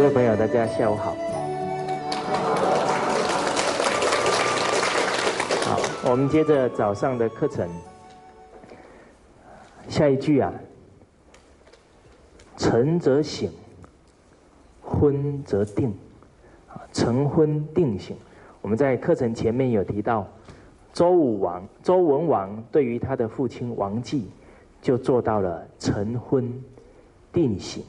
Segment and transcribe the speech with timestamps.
[0.00, 1.14] 各位朋友，大家下午好。
[5.60, 5.78] 好，
[6.10, 7.68] 我们接着早上的课程。
[9.90, 10.50] 下一句啊，
[12.56, 13.50] 晨则醒，
[14.80, 15.94] 昏则定。
[16.94, 18.16] 晨昏定醒。
[18.62, 20.26] 我们在课程前面有提到，
[20.94, 24.30] 周武王、周文王对于他的父亲王继，
[24.80, 26.50] 就做到了晨昏
[27.30, 27.84] 定醒。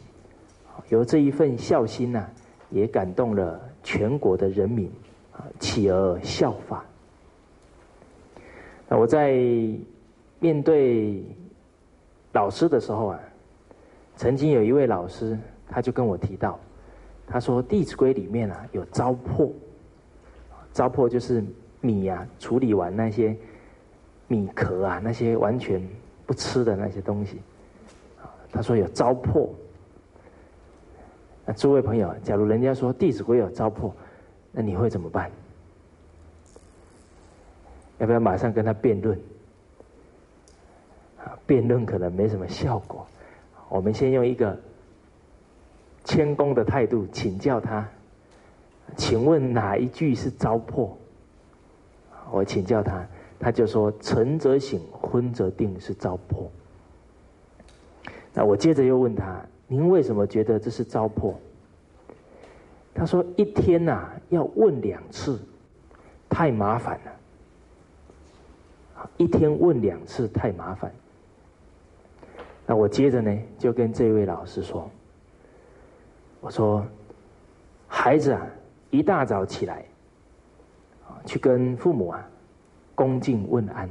[0.90, 2.26] 有这一份孝心呐，
[2.70, 4.92] 也感动了全国的人民，
[5.32, 6.84] 啊，起而效法。
[8.88, 9.32] 那我在
[10.40, 11.24] 面对
[12.34, 13.20] 老师的时候啊，
[14.16, 15.38] 曾经有一位老师，
[15.70, 16.60] 他就跟我提到，
[17.26, 19.52] 他说《弟子规》里面啊有糟粕，
[20.74, 21.44] 糟粕就是
[21.80, 23.36] 米啊处理完那些
[24.28, 25.82] 米壳啊那些完全
[26.26, 27.38] 不吃的那些东西，
[28.52, 29.50] 他说有糟粕。
[31.46, 33.92] 那诸位朋友，假如人家说《弟子规》有糟粕，
[34.52, 35.32] 那你会怎么办？
[37.98, 39.20] 要不要马上跟他辩论？
[41.46, 43.06] 辩论可能没什么效果。
[43.70, 44.58] 我们先用一个
[46.04, 47.88] 谦恭的态度请教他，
[48.96, 50.92] 请问哪一句是糟粕？
[52.32, 53.06] 我请教他，
[53.40, 56.48] 他就说：“晨则醒，昏则定，是糟粕。”
[58.34, 59.46] 那我接着又问他。
[59.72, 61.34] 您为什么觉得这是糟粕？
[62.94, 65.40] 他说：“一天呐要问两次，
[66.28, 67.12] 太麻烦了。
[69.16, 70.92] 一天问两次太麻烦。”
[72.68, 74.92] 那我接着呢就跟这位老师说
[76.42, 76.86] ：“我说，
[77.88, 78.46] 孩子啊，
[78.90, 79.86] 一大早起来，
[81.26, 82.30] 去跟父母啊
[82.94, 83.90] 恭敬问安，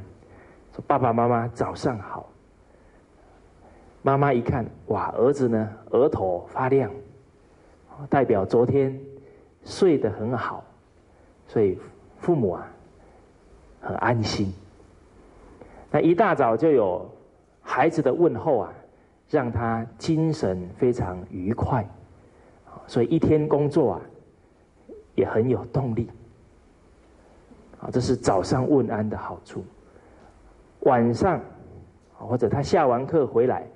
[0.75, 2.29] 说爸爸妈妈早上好。”
[4.03, 6.91] 妈妈一看，哇，儿子呢，额头发亮，
[8.09, 8.99] 代表昨天
[9.63, 10.63] 睡得很好，
[11.47, 11.77] 所以
[12.19, 12.67] 父母啊
[13.79, 14.51] 很安心。
[15.91, 17.07] 那一大早就有
[17.61, 18.73] 孩子的问候啊，
[19.29, 21.87] 让他精神非常愉快，
[22.87, 24.01] 所以一天工作啊
[25.13, 26.09] 也很有动力。
[27.79, 29.63] 啊，这是早上问安的好处。
[30.79, 31.39] 晚上
[32.17, 33.67] 或者他下完课回来。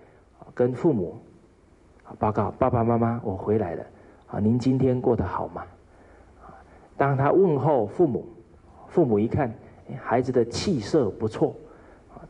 [0.55, 1.17] 跟父母
[2.17, 3.83] 报告爸爸妈妈，我回来了。
[4.27, 5.63] 啊，您今天过得好吗？
[6.97, 8.25] 当他问候父母，
[8.87, 9.53] 父母一看，
[10.01, 11.53] 孩子的气色不错，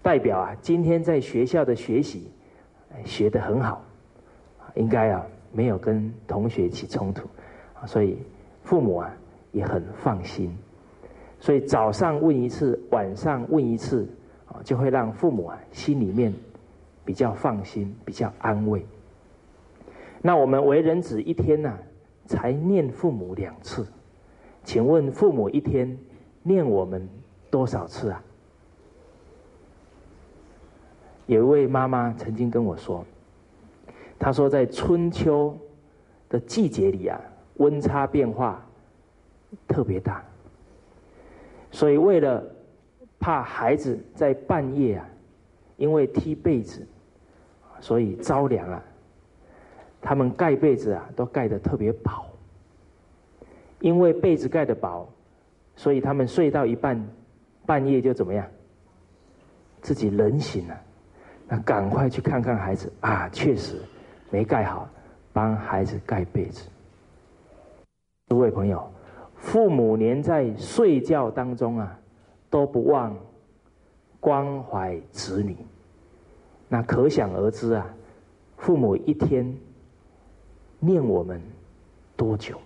[0.02, 2.32] 代表啊，今天在学校的学习
[3.06, 3.82] 学得很好，
[4.74, 7.28] 应该啊没有跟同学起冲突，
[7.86, 8.18] 所以
[8.64, 9.16] 父母啊
[9.52, 10.58] 也很放心。
[11.40, 14.08] 所以早上问一次，晚上问一次，
[14.64, 16.34] 就会让父母啊心里面。
[17.06, 18.86] 比较放心，比较安慰。
[20.22, 21.78] 那我们为人子一天呢，
[22.26, 23.86] 才念父母两次，
[24.64, 25.96] 请问父母一天
[26.42, 27.08] 念我们
[27.52, 28.24] 多少次啊？
[31.28, 33.06] 有一位妈妈曾经跟我说，
[34.18, 35.56] 她说在春秋
[36.28, 37.22] 的季节里啊，
[37.58, 38.66] 温差变化
[39.68, 40.24] 特别大，
[41.70, 42.44] 所以为了
[43.20, 45.08] 怕孩子在半夜啊，
[45.78, 46.84] 因为踢被子。
[47.80, 48.84] 所以着凉啊，
[50.02, 52.26] 他们盖被子啊，都盖得特别薄。
[53.82, 55.08] 因为被子盖得薄，
[55.76, 57.08] 所以他们睡到一半，
[57.66, 58.48] 半夜就怎么样？
[59.82, 60.82] 自己冷醒了，
[61.48, 63.80] 那赶快去看看孩子啊，确实
[64.32, 64.90] 没盖好，
[65.32, 66.68] 帮孩子盖被子。
[68.30, 68.90] 诸位朋友，
[69.36, 72.00] 父母连在睡觉当中啊，
[72.50, 73.16] 都不忘
[74.20, 75.56] 关怀子女。
[76.68, 77.86] 那可想而知啊，
[78.58, 79.56] 父母一天
[80.80, 81.42] 念我们
[82.16, 82.60] 多久，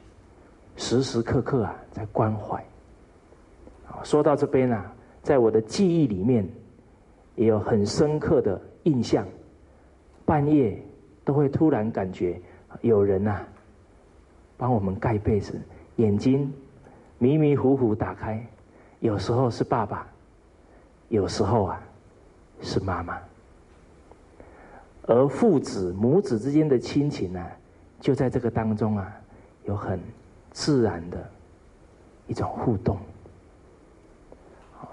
[0.77, 2.63] 时时刻刻啊在关怀。
[4.03, 6.47] 说到这边啊，在我的记忆里面
[7.35, 9.27] 也有很深刻的印象，
[10.25, 10.81] 半夜
[11.25, 12.39] 都会突然感觉
[12.81, 13.41] 有人呐
[14.57, 15.59] 帮我们盖被子，
[15.97, 16.51] 眼睛
[17.17, 18.41] 迷迷糊糊打开，
[19.01, 20.07] 有时候是爸爸，
[21.09, 21.81] 有时候啊
[22.61, 23.19] 是妈妈。
[25.11, 27.43] 而父子母子之间的亲情呢，
[27.99, 29.11] 就在这个当中啊，
[29.65, 29.99] 有很
[30.51, 31.17] 自然的
[32.27, 32.95] 一种互动。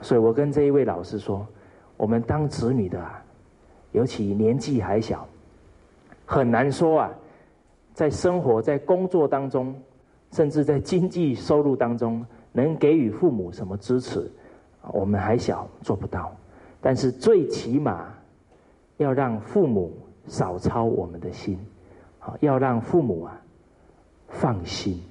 [0.00, 1.46] 所以我跟这一位老师说，
[1.98, 3.22] 我们当子女的啊，
[3.92, 5.28] 尤其年纪还小，
[6.24, 7.10] 很难说啊，
[7.92, 9.78] 在生活在工作当中，
[10.32, 14.32] 甚至在经济收入当中，能给予父母什么支持，
[14.94, 16.34] 我们还小做不到，
[16.80, 18.14] 但是最起码
[18.96, 19.92] 要让父母。
[20.26, 21.58] 少操我们的心，
[22.18, 23.40] 好，要让父母啊
[24.28, 25.02] 放心。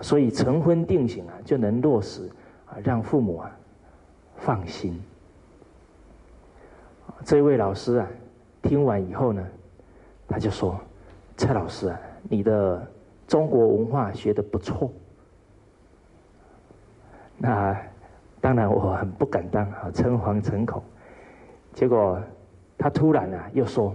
[0.00, 2.28] 所以成婚定型啊，就能落实
[2.66, 3.50] 啊，让父母啊
[4.36, 5.00] 放心。
[7.24, 8.06] 这位老师啊，
[8.62, 9.46] 听完以后呢，
[10.28, 10.78] 他就说
[11.36, 12.86] ：“蔡老师啊，你的
[13.26, 14.90] 中国文化学的不错。”
[17.38, 17.80] 那
[18.40, 20.82] 当然我很不敢当啊，诚惶诚恐。
[21.72, 22.20] 结果
[22.78, 23.94] 他突然啊又说：“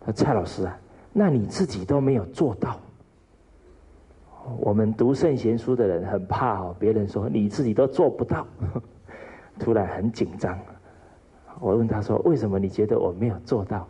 [0.00, 0.78] 他蔡老师啊，
[1.12, 2.78] 那你自己都没有做到。”
[4.58, 8.46] 我们读圣贤书的人很怕哦，别人说你自己都做不到，
[9.58, 10.58] 突然很紧张。
[11.60, 13.86] 我问他说：“为什么你觉得我没有做到？”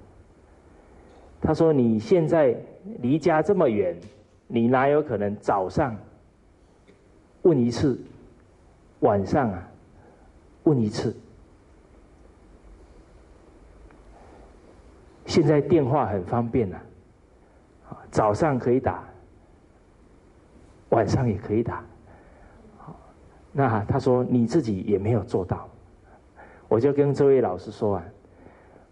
[1.41, 2.55] 他说：“你现在
[3.01, 3.97] 离家这么远，
[4.49, 5.97] 你哪有可能早上
[7.43, 7.99] 问一次，
[8.99, 9.69] 晚上啊
[10.65, 11.15] 问一次？
[15.31, 16.77] 现在电话很方便呐，
[18.11, 19.05] 早上可以打。”
[20.91, 21.85] 晚上也可以打，
[23.53, 25.69] 那他说你自己也没有做到，
[26.67, 28.05] 我就跟这位老师说啊，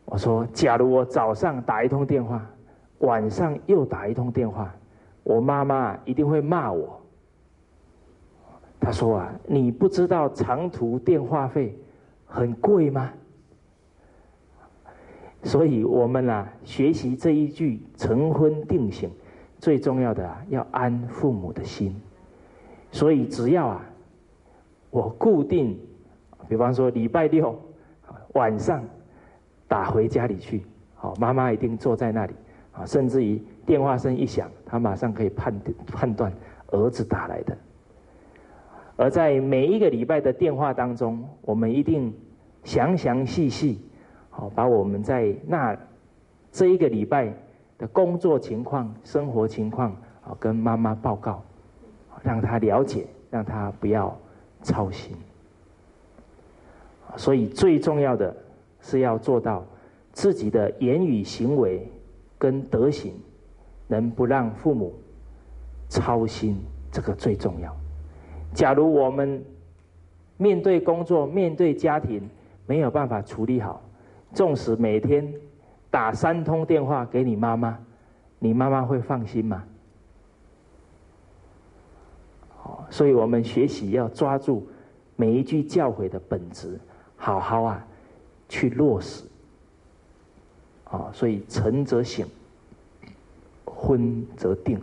[0.05, 2.47] 我说假如我早上打一通电话，
[3.01, 4.73] 晚上又打一通电话，
[5.25, 7.01] 我妈妈一定会骂我。
[8.79, 11.77] 他说啊，你不知道长途电话费
[12.27, 13.11] 很贵吗？
[15.49, 19.11] 所以我们啊，学习这一句成婚定型。
[19.59, 21.97] 最重要的啊，要安父母的心。
[22.93, 23.83] 所以只要啊，
[24.91, 25.79] 我固定，
[26.51, 27.59] 比方说礼拜六
[28.35, 28.85] 晚上
[29.67, 32.35] 打回家里去，好，妈妈一定坐在那里
[32.73, 36.31] 啊，甚至于电话声一响，他马上可以判判断
[36.67, 37.57] 儿子打来的。
[38.97, 42.13] 而在每一个礼拜的电话当中，我们一定
[42.65, 43.81] 详详细细，
[44.39, 45.77] 好，把我们在那
[46.53, 47.35] 这一个礼拜。
[47.79, 49.93] 的工作情况、生活情况
[50.25, 51.41] 啊，跟妈妈报告，
[52.25, 54.19] 让她了解，让她不要
[54.63, 55.17] 操心。
[57.17, 58.37] 所以最重要的
[58.81, 59.65] 是要做到
[60.11, 61.89] 自己的言语行为
[62.37, 63.15] 跟德行，
[63.87, 64.93] 能不让父母
[65.89, 66.59] 操心，
[66.91, 67.73] 这个最重要。
[68.53, 69.41] 假如我们
[70.37, 72.29] 面对工作、面对家庭
[72.67, 73.81] 没有办法处理好，
[74.33, 75.33] 纵使每天。
[75.91, 77.79] 打三通电话给你妈妈，
[78.39, 79.65] 你妈妈会放心吗？
[82.63, 84.69] 哦，所以我们学习要抓住
[85.17, 86.79] 每一句教诲的本质，
[87.17, 87.83] 好好啊
[88.51, 89.25] 去落实。
[90.85, 92.29] 啊，所以晨则省，
[93.65, 94.79] 昏则定。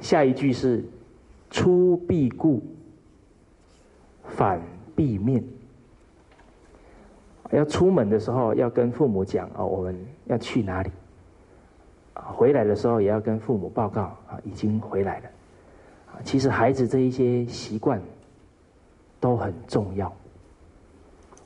[0.00, 0.84] 下一句是
[1.50, 2.62] 出必固，
[4.22, 4.60] 反
[4.94, 5.42] 必面。
[7.52, 10.90] 要出门的时候，要跟父母讲哦，我们要去哪里？
[12.14, 15.30] 回来的时候也要跟父母报告啊，已经回来了。
[16.24, 18.00] 其实孩子这一些习惯
[19.20, 20.12] 都很重要，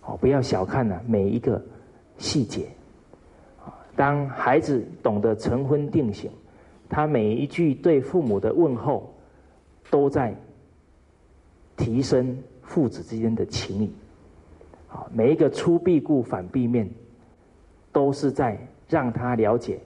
[0.04, 1.60] 哦，不要小看了每一个
[2.18, 2.66] 细节。
[3.96, 6.30] 当孩子懂得成婚定型，
[6.88, 9.12] 他每一句对父母的问候，
[9.90, 10.34] 都在
[11.76, 13.92] 提升父子之间的情谊。
[14.90, 16.90] 啊，每一个出必顾，反必面，
[17.92, 19.80] 都是在让他了解，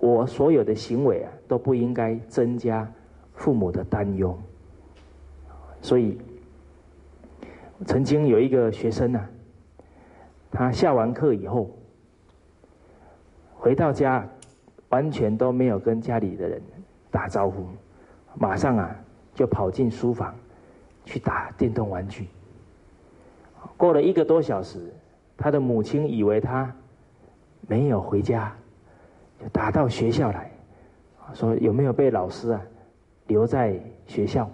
[0.00, 2.86] 我所有的行为啊，都不应该增加
[3.34, 4.38] 父母的担忧。
[5.80, 6.18] 所以，
[7.86, 9.28] 曾经有一个学生呢，
[10.50, 11.70] 他下完课以后，
[13.56, 14.28] 回到家，
[14.90, 16.60] 完全都没有跟家里的人
[17.10, 17.64] 打招呼，
[18.34, 18.94] 马上啊，
[19.34, 20.34] 就跑进书房
[21.06, 22.28] 去打电动玩具。
[23.80, 24.92] 过了一个多小时，
[25.38, 26.70] 他的母亲以为他
[27.66, 28.54] 没有回家，
[29.40, 30.52] 就打到学校来，
[31.32, 32.60] 说有没有被老师啊
[33.26, 34.50] 留在学校？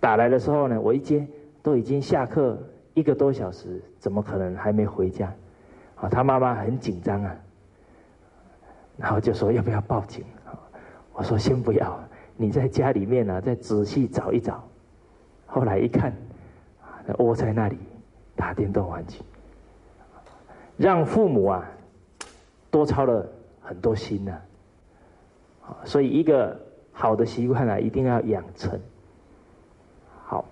[0.00, 1.24] 打来的时候呢，我一接
[1.62, 2.58] 都已经下课
[2.92, 5.32] 一个多小时，怎么可能还没回家？
[5.94, 7.36] 啊，他妈妈很紧张啊，
[8.96, 10.24] 然后就说要不要报警？
[11.12, 11.96] 我说先不要，
[12.36, 14.60] 你在家里面呢，再仔细找一找。
[15.46, 16.12] 后来一看。
[17.18, 17.76] 窝在那里
[18.36, 19.20] 打电动玩具，
[20.76, 21.70] 让父母啊
[22.70, 23.26] 多操了
[23.60, 24.36] 很多心呢。
[25.84, 26.58] 所以一个
[26.92, 28.80] 好的习惯啊，一定要养成。
[30.24, 30.44] 好，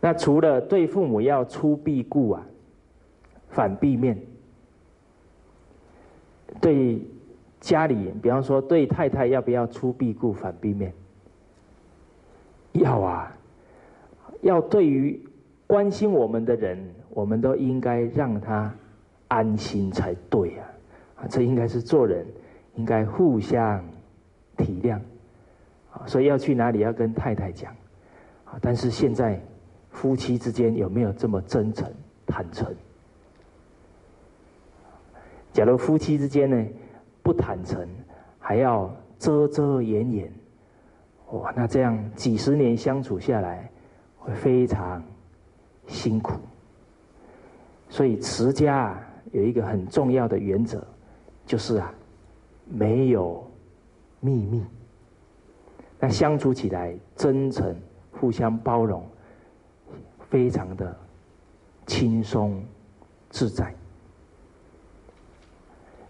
[0.00, 2.42] 那除了对父母要出必故啊，
[3.50, 4.20] 反必面，
[6.60, 7.00] 对
[7.60, 10.92] 家里，比方说对太太要不要出必故反必面？
[12.72, 13.36] 要啊，
[14.42, 15.20] 要对于。
[15.66, 16.78] 关心我们的人，
[17.10, 18.72] 我们都应该让他
[19.28, 20.64] 安心才对呀！
[21.16, 22.26] 啊，这应该是做人
[22.74, 23.84] 应该互相
[24.56, 25.00] 体谅，
[25.90, 27.72] 啊，所以要去哪里要跟太太讲，
[28.44, 29.40] 啊，但是现在
[29.90, 31.90] 夫妻之间有没有这么真诚
[32.26, 32.72] 坦诚？
[35.52, 36.66] 假如夫妻之间呢
[37.22, 37.88] 不坦诚，
[38.38, 40.32] 还要遮遮掩掩，
[41.32, 43.70] 哇，那这样几十年相处下来
[44.18, 45.02] 会非常
[45.86, 46.34] 辛苦。
[47.88, 50.84] 所以持家啊有一个很重要的原则，
[51.44, 51.92] 就是啊
[52.64, 53.48] 没有
[54.20, 54.64] 秘密，
[56.00, 57.74] 那相处起来真诚、
[58.10, 59.06] 互相包容，
[60.28, 60.96] 非常的
[61.86, 62.62] 轻松
[63.30, 63.74] 自在。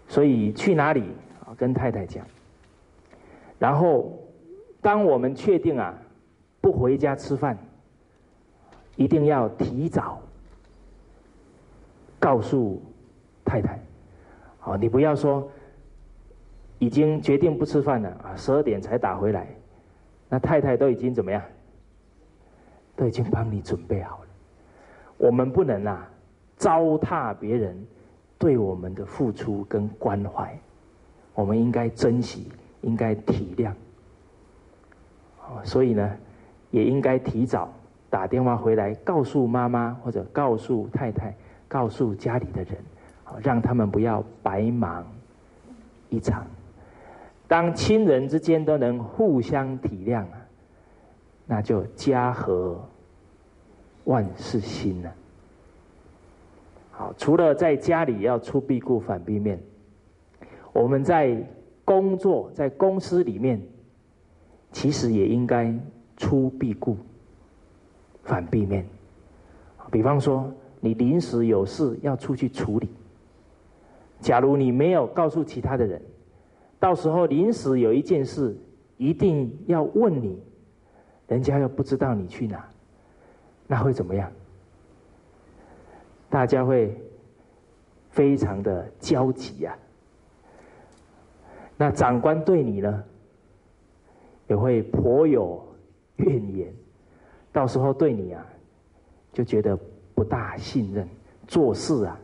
[0.07, 1.03] 所以去哪里
[1.45, 1.53] 啊？
[1.57, 2.25] 跟太太讲。
[3.59, 4.17] 然后，
[4.81, 5.93] 当我们确定啊，
[6.61, 7.57] 不回家吃饭，
[8.97, 10.21] 一定要提早
[12.19, 12.81] 告诉
[13.45, 13.79] 太太。
[14.59, 15.49] 好，你不要说
[16.79, 19.47] 已经决定不吃饭了啊，十二点才打回来，
[20.27, 21.41] 那太太都已经怎么样？
[22.97, 24.25] 都已经帮你准备好了。
[25.17, 26.09] 我们不能啊，
[26.57, 27.87] 糟蹋别人。
[28.39, 30.55] 对我们的付出跟关怀，
[31.33, 32.51] 我们应该珍惜，
[32.81, 33.73] 应该体谅。
[35.63, 36.17] 所以呢，
[36.69, 37.73] 也应该提早
[38.09, 41.35] 打电话回来，告诉妈妈或者告诉太太，
[41.67, 42.77] 告诉家里的人，
[43.41, 45.05] 让他们不要白忙
[46.09, 46.45] 一场。
[47.47, 50.45] 当亲人之间都能互相体谅啊，
[51.45, 52.77] 那就家和
[54.05, 55.13] 万事兴了。
[56.91, 59.59] 好，除了在家里要出必顾反必面，
[60.73, 61.41] 我们在
[61.85, 63.61] 工作在公司里面，
[64.71, 65.73] 其实也应该
[66.17, 66.97] 出必顾
[68.27, 68.85] 反避面。
[69.89, 72.89] 比方说，你临时有事要出去处理，
[74.19, 76.01] 假如你没有告诉其他的人，
[76.77, 78.55] 到时候临时有一件事
[78.97, 80.43] 一定要问你，
[81.27, 82.69] 人家又不知道你去哪，
[83.65, 84.29] 那会怎么样？
[86.29, 86.99] 大家会
[88.09, 89.75] 非常的焦急呀。
[91.77, 93.03] 那长官对你呢，
[94.47, 95.65] 也会颇有
[96.17, 96.73] 怨言，
[97.57, 98.45] 到时候对你啊，
[99.33, 99.75] 就觉得
[100.13, 101.09] 不大信任，
[101.47, 102.15] 做事啊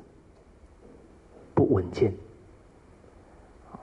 [1.56, 2.14] 不稳健。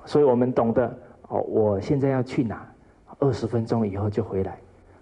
[0.04, 0.87] 所以我们懂得
[1.26, 2.64] 哦，我现在要去哪，
[3.19, 4.61] 二十分钟以后就回来，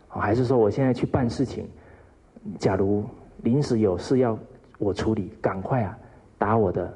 [0.09, 1.69] 还是说我现在去办事情，
[2.59, 3.05] 假如
[3.43, 4.39] 临时有事要。
[4.79, 5.99] 我处理，赶快啊，
[6.39, 6.91] 打我的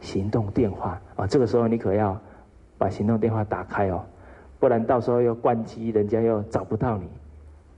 [0.00, 1.26] 行动电话啊！
[1.26, 2.18] 这个时候你可要
[2.78, 4.02] 把行动电话打开哦，
[4.58, 7.06] 不然到时候又关机，人家又找不到你，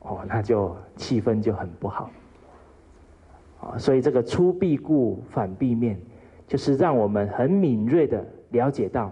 [0.04, 2.10] 哦，那就气氛就很不好。
[3.60, 5.98] 啊，所以这个出必故，反必面，
[6.46, 9.10] 就是让我们很敏锐的了解到，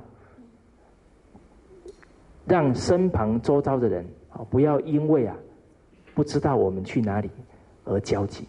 [2.47, 5.35] 让身旁周遭的人啊，不要因为啊
[6.15, 7.31] 不知道我们去哪里
[7.85, 8.47] 而焦急。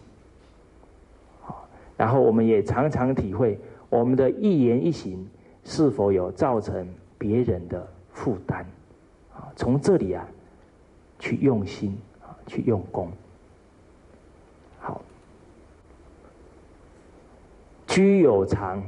[1.96, 3.58] 然后我们也常常体会，
[3.88, 5.26] 我们的一言一行
[5.62, 6.86] 是否有造成
[7.16, 8.66] 别人的负担，
[9.32, 10.26] 啊，从这里啊，
[11.20, 11.96] 去用心，
[12.46, 13.10] 去用功。
[14.78, 15.02] 好，
[17.86, 18.82] 居有常，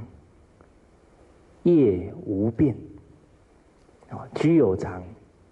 [1.63, 2.77] 业无变，
[4.09, 5.03] 啊，居有常，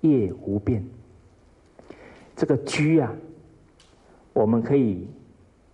[0.00, 0.84] 业无变。
[2.36, 3.12] 这个居啊，
[4.32, 5.06] 我们可以。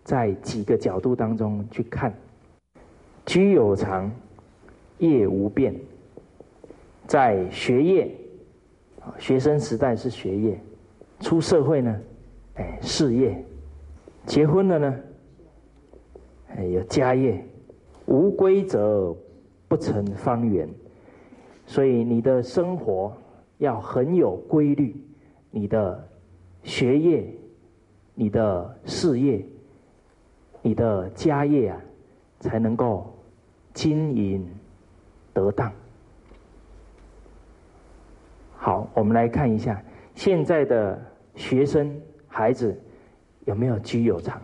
[0.03, 2.13] 在几个角度当中去看，
[3.27, 4.11] 居有常，
[4.99, 5.73] 业无变。
[7.07, 8.11] 在学业，
[9.19, 10.55] 学生时代是学业；
[11.21, 12.01] 出社会呢，
[12.61, 13.33] 哎，事业；
[14.27, 15.01] 结婚了呢，
[16.55, 17.43] 哎，有家业。
[18.07, 19.17] 无规则
[19.67, 20.69] 不成方圆，
[21.65, 23.17] 所以你的生活
[23.59, 24.95] 要很有规律，
[25.51, 26.09] 你的
[26.63, 27.33] 学业，
[28.15, 29.45] 你的事业。
[30.63, 31.81] 你的家业啊，
[32.41, 33.11] 才能够
[33.73, 34.47] 经营
[35.33, 35.73] 得当。
[38.57, 39.83] 好，我们来看一下
[40.15, 41.01] 现在的
[41.35, 41.99] 学生
[42.41, 42.75] 孩子
[43.45, 44.41] 有没有居有常？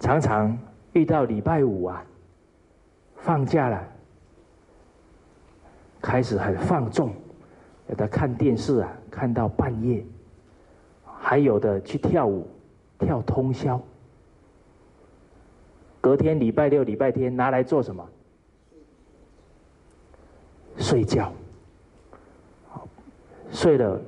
[0.00, 0.58] 常常
[0.92, 2.04] 遇到礼拜五啊，
[3.14, 3.88] 放假了，
[6.02, 7.14] 开始很放纵，
[7.88, 10.04] 有的看电视啊，看到半夜。
[11.20, 12.48] 还有的去跳舞，
[12.98, 13.80] 跳通宵。
[16.00, 18.08] 隔天礼拜六、礼拜天拿来做什么？
[20.76, 21.32] 睡觉。
[23.50, 24.00] 睡了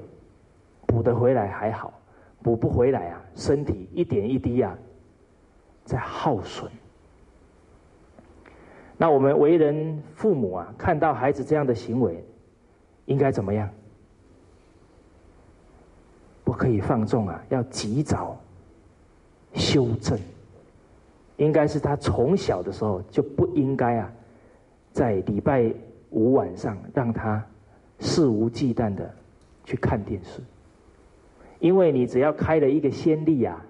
[0.86, 1.92] 补得回来还好，
[2.42, 4.76] 补不回来啊，身体一点一滴啊，
[5.84, 6.70] 在耗损。
[8.96, 12.22] 那我们为人父母啊，看到孩子这样的行为，
[13.06, 13.68] 应该怎么样？
[16.44, 18.38] 不可以放纵啊，要及早
[19.54, 20.18] 修正。
[21.36, 24.12] 应该是他从小的时候就不应该啊，
[24.92, 25.72] 在礼拜
[26.10, 27.42] 五晚上让他
[28.00, 29.10] 肆无忌惮的
[29.70, 30.42] 去看电视，
[31.60, 33.64] 因为你只要开了一个先例啊，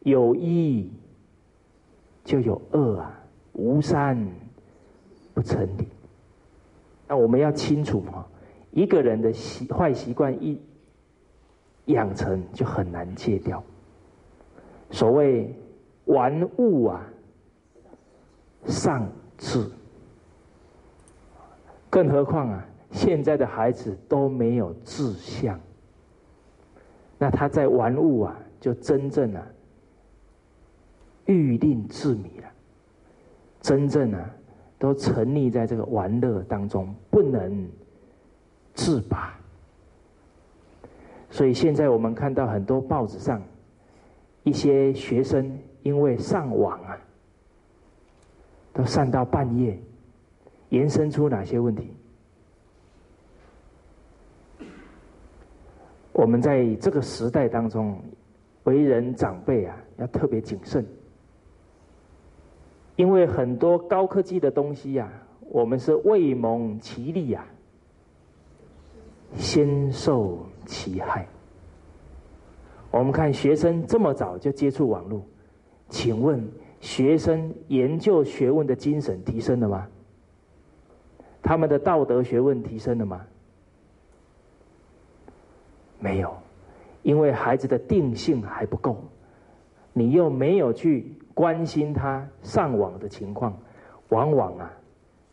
[0.00, 0.90] 有一
[2.24, 3.20] 就有二啊，
[3.52, 4.26] 无三
[5.34, 5.86] 不成理。
[7.06, 8.26] 那我们要清楚哈，
[8.70, 10.58] 一个人的习坏习惯一
[11.84, 13.62] 养成就很难戒掉。
[14.90, 15.54] 所谓。
[16.08, 17.06] 玩物啊，
[18.64, 19.06] 丧
[19.36, 19.70] 志。
[21.90, 25.58] 更何况啊，现在的孩子都没有志向，
[27.18, 29.46] 那他在玩物啊，就真正啊，
[31.26, 32.48] 欲令自迷了。
[33.60, 34.30] 真正啊，
[34.78, 37.68] 都沉溺在这个玩乐当中，不能
[38.74, 39.34] 自拔。
[41.30, 43.42] 所以现在我们看到很多报纸上
[44.42, 45.58] 一些学生。
[45.84, 46.98] 因为上网啊，
[48.74, 49.78] 都上到半夜，
[50.68, 51.94] 延伸出哪些问题？
[56.18, 57.96] 我们在这个时代当中，
[58.64, 60.84] 为人长辈啊，要特别谨慎，
[62.96, 65.08] 因为很多高科技的东西呀，
[65.48, 67.46] 我们是未蒙其利呀，
[69.36, 71.24] 先受其害。
[72.90, 75.22] 我们看学生这么早就接触网络。
[75.88, 76.44] 请问
[76.80, 79.86] 学生研究学问的精神提升了吗？
[81.40, 83.24] 他们的道德学问提升了吗？
[86.00, 86.32] 没有，
[87.02, 88.96] 因为孩子的定性还不够，
[89.92, 93.56] 你又没有去关心他上网的情况，
[94.08, 94.72] 往往啊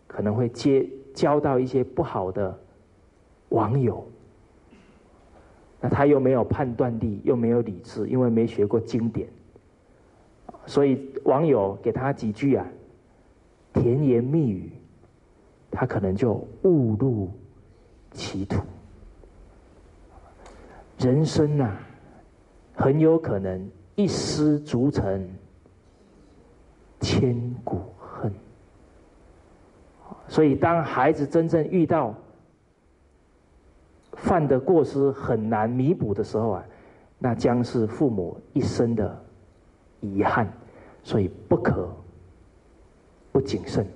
[0.08, 2.58] 可能会接交到一些不好的
[3.50, 4.06] 网友，
[5.80, 9.28] 那他又没有判断力，又没有理智，因为没学过经典。
[10.66, 12.66] 所以网友给他几句啊
[13.72, 14.72] 甜言蜜语，
[15.70, 17.30] 他可能就误入
[18.12, 18.64] 歧途。
[21.06, 21.78] 人生呐，
[22.74, 25.30] 很有可能一失足成
[27.00, 28.34] 千古恨。
[30.28, 32.16] 所以，当孩子真正遇到
[34.14, 36.66] 犯的过失很难弥补的时候啊，
[37.20, 39.24] 那将是父母一生的。
[40.02, 40.48] 遗憾，
[41.02, 41.90] 所以不可
[43.32, 43.88] 不谨慎。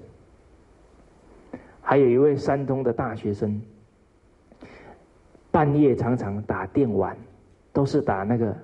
[1.82, 3.62] 还有一位山东的大学生，
[5.52, 7.18] 半夜常常打电玩，
[7.74, 8.56] 都是打那个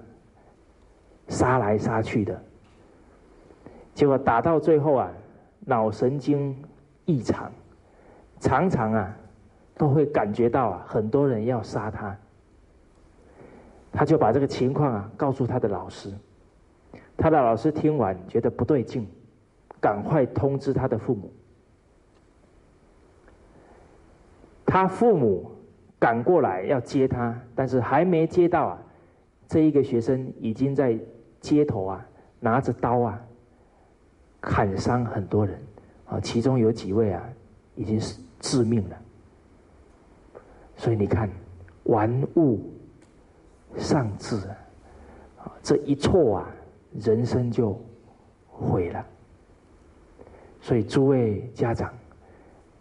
[1.28, 2.40] 杀来杀去的，
[3.94, 5.12] 结果打到最后啊，
[5.62, 6.56] 脑神经
[7.06, 7.52] 异常，
[8.40, 9.18] 常常啊
[9.76, 12.16] 都会感觉到啊很多人要杀他，
[13.92, 16.14] 他就把这个情况啊告诉他的老师。
[17.18, 19.08] 他的老师听完觉得不对劲，
[19.80, 21.32] 赶快通知他的父母。
[24.66, 25.50] 他父母
[26.06, 28.78] 赶过来要接他，但是还没接到啊，
[29.48, 30.96] 这一个学生已经在
[31.40, 32.06] 街头啊
[32.40, 33.20] 拿着刀啊
[34.40, 35.60] 砍伤很多人
[36.06, 37.28] 啊，其中有几位啊
[37.74, 38.96] 已经是致命了。
[40.76, 41.28] 所以你看，
[41.86, 42.60] 玩物
[43.76, 44.36] 丧志
[45.40, 46.52] 啊，这一错啊。
[47.04, 47.78] 人生就
[48.48, 49.06] 毁了，
[50.62, 51.92] 所以诸位家长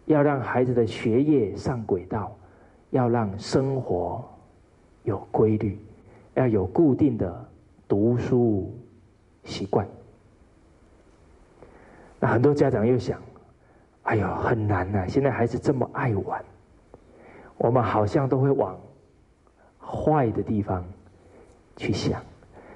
[0.05, 2.33] 要让孩子的学业上轨道，
[2.95, 4.23] 要让生活
[5.03, 5.77] 有规律，
[6.33, 7.45] 要有固定的
[7.89, 8.73] 读书
[9.43, 9.85] 习惯。
[12.21, 13.21] 那很多家长又想：
[14.03, 15.05] 哎呦，很难呐！
[15.09, 16.41] 现在孩子这么爱玩，
[17.57, 18.79] 我们好像都会往
[19.77, 20.81] 坏的地方
[21.75, 22.23] 去想。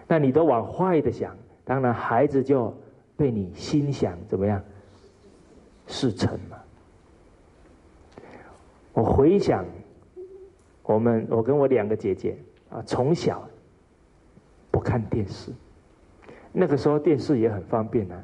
[0.05, 2.75] 那你都往坏的想，当然孩子就
[3.15, 4.61] 被你心想怎么样
[5.87, 6.65] 事成了。
[8.91, 9.63] 我回想，
[10.93, 12.35] 我们我跟我两个姐姐
[12.69, 13.47] 啊，从小
[14.71, 15.51] 不看电视，
[16.51, 18.23] 那个时候电视也很方便啊。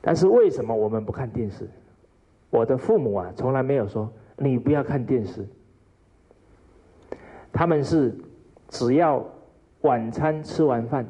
[0.00, 1.68] 但是为什么我们不看电视？
[2.48, 5.46] 我的父母啊，从来没有说你不要看电视，
[7.52, 8.16] 他们是
[8.68, 9.24] 只要。
[9.84, 11.06] 晚餐吃完饭，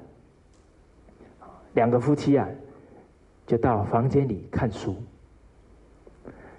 [1.74, 2.48] 两个夫妻啊，
[3.46, 4.96] 就到房间里看书。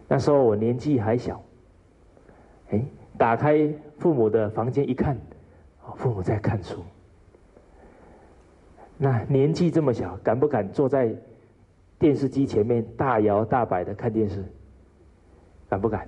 [0.07, 1.43] 那时候我年纪还小，
[3.17, 3.67] 打开
[3.99, 5.15] 父母的房间一看，
[5.86, 6.84] 哦父母在看书。
[8.97, 11.13] 那年纪这么小，敢不敢坐在
[11.99, 14.43] 电视机前面大摇大摆的看电视，
[15.69, 16.08] 敢不敢？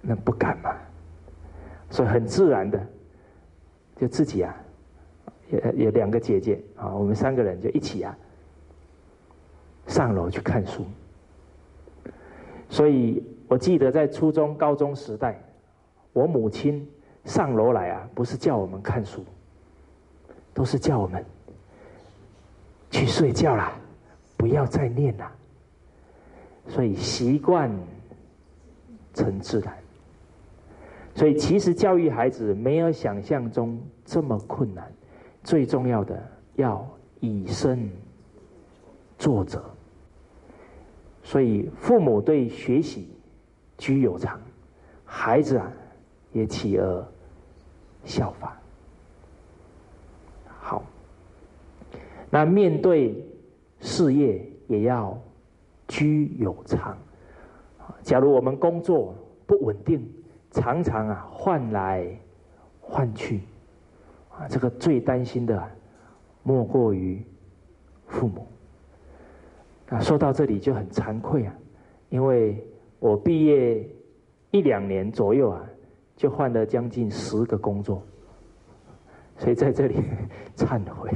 [0.00, 0.74] 那不敢嘛。
[1.90, 2.86] 所以很自然的，
[3.96, 4.56] 就自己啊，
[5.50, 8.16] 也有两个姐姐啊，我们三个人就一起啊，
[9.86, 10.84] 上楼去看书。
[12.68, 15.38] 所以我记得在初中、高中时代，
[16.14, 16.88] 我母亲
[17.26, 19.22] 上楼来啊，不是叫我们看书，
[20.54, 21.22] 都是叫我们
[22.90, 23.74] 去睡觉啦，
[24.38, 25.30] 不要再念了。
[26.66, 27.70] 所以习惯
[29.12, 29.76] 成自然。
[31.14, 34.90] 所以其实教育孩子没有想象中这么困难，
[35.44, 36.18] 最重要的
[36.54, 36.88] 要
[37.20, 37.90] 以身
[39.18, 39.62] 作则。
[41.22, 43.10] 所以父母对学习
[43.82, 44.40] 居有常，
[45.04, 45.68] 孩子啊
[46.32, 47.04] 也起而
[48.04, 48.56] 效法。
[50.46, 50.84] 好，
[52.30, 53.26] 那面对
[53.80, 55.18] 事业也要
[55.88, 56.96] 居有常。
[58.04, 59.16] 假如我们工作
[59.48, 60.08] 不稳定，
[60.52, 62.06] 常常啊换来
[62.80, 63.40] 换去，
[64.30, 65.60] 啊这个最担心的
[66.44, 67.20] 莫过于
[68.06, 68.46] 父母。
[69.88, 71.52] 啊，说到这里就很惭愧啊，
[72.10, 72.64] 因为
[73.02, 73.84] 我毕业
[74.52, 75.60] 一两年左右啊，
[76.16, 78.00] 就换了将近十个工作，
[79.36, 79.96] 所以在这里
[80.54, 81.10] 忏悔。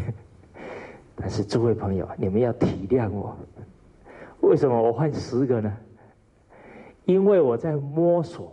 [1.15, 3.37] 但是诸位朋友，你们要体谅我，
[4.41, 5.73] 为什么我换十个呢？
[7.05, 8.53] 因为我在摸索，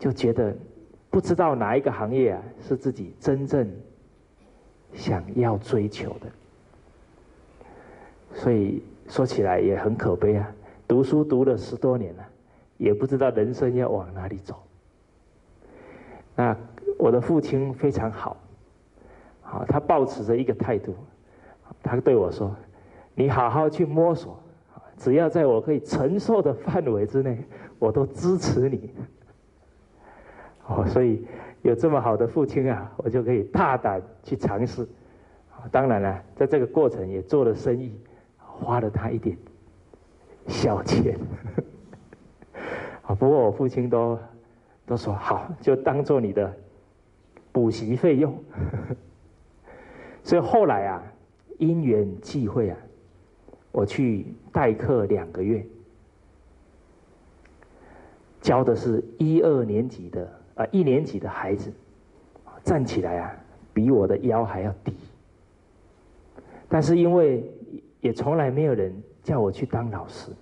[0.00, 0.52] 就觉得
[1.10, 3.70] 不知道哪一个行业啊是自己真正
[4.94, 6.26] 想要追求的。
[8.34, 10.54] 所以说起来也很可悲啊！
[10.88, 12.26] 读书读了十多年了，
[12.78, 14.56] 也不知道人生要往哪里走。
[16.34, 16.56] 那
[16.98, 18.36] 我的父亲非常好，
[19.42, 20.96] 好，他保持着一个态度，
[21.82, 22.56] 他对我说
[23.14, 24.40] ：“你好好去摸索，
[24.96, 27.44] 只要在我可以承受的范围之内，
[27.78, 28.90] 我都支持你。”
[30.66, 31.26] 哦，所以
[31.62, 34.88] 有这么好的父亲啊，我就可以大胆去尝试。
[35.70, 37.94] 当然了，在这个过程也做了生意。
[38.60, 39.38] 花了他一点
[40.48, 41.16] 小钱，
[43.06, 43.14] 啊！
[43.14, 44.18] 不过我父亲都
[44.86, 46.52] 都说好，就当做你的
[47.52, 48.36] 补习费用。
[50.24, 51.02] 所以后来啊，
[51.58, 52.76] 因缘际会啊，
[53.70, 55.64] 我去代课两个月，
[58.40, 61.72] 教的是一二年级的啊一年级的孩子，
[62.64, 63.36] 站起来啊
[63.72, 64.92] 比我的腰还要低，
[66.68, 67.48] 但是因为。
[68.00, 68.94] 也从来没有人
[69.28, 70.32] 叫我去当老师，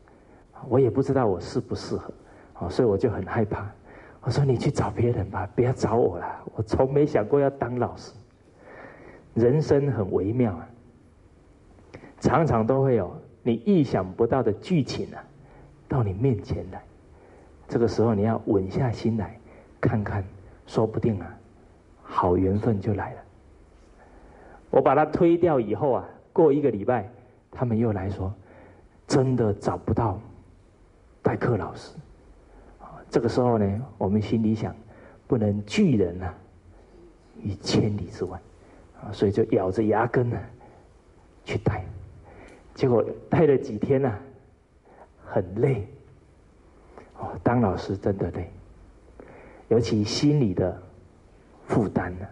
[0.69, 2.15] 我也不知道我适不适合，
[2.61, 3.69] 哦，所以我就很害怕。
[4.21, 6.27] 我说你去找别人吧，不要找我了。
[6.55, 8.13] 我从没想过要当老师。
[9.35, 10.69] 人生很微妙啊，
[12.21, 15.19] 常常都会有你意想不到的剧情啊，
[15.89, 16.81] 到你面前来。
[17.67, 19.37] 这个时候你要稳下心来，
[19.81, 20.23] 看看，
[20.65, 21.27] 说不定啊，
[22.05, 23.21] 好缘分就来了。
[24.71, 27.11] 我把他推掉以后啊，过一个礼拜。
[27.59, 28.31] 他们又来说，
[29.07, 30.21] 真的找不到
[31.23, 31.93] 代课老师。
[33.09, 34.75] 这个时候呢，我们心里想，
[35.27, 36.35] 不能拒人啊，
[37.41, 38.39] 于千里之外，
[39.01, 40.37] 啊，所以就咬着牙根呢
[41.45, 41.85] 去带。
[42.75, 44.13] 结果带了几天呢，
[45.25, 45.87] 很累。
[47.19, 48.51] 哦，当老师真的累，
[49.69, 50.83] 尤其心理的
[51.65, 52.27] 负担呢，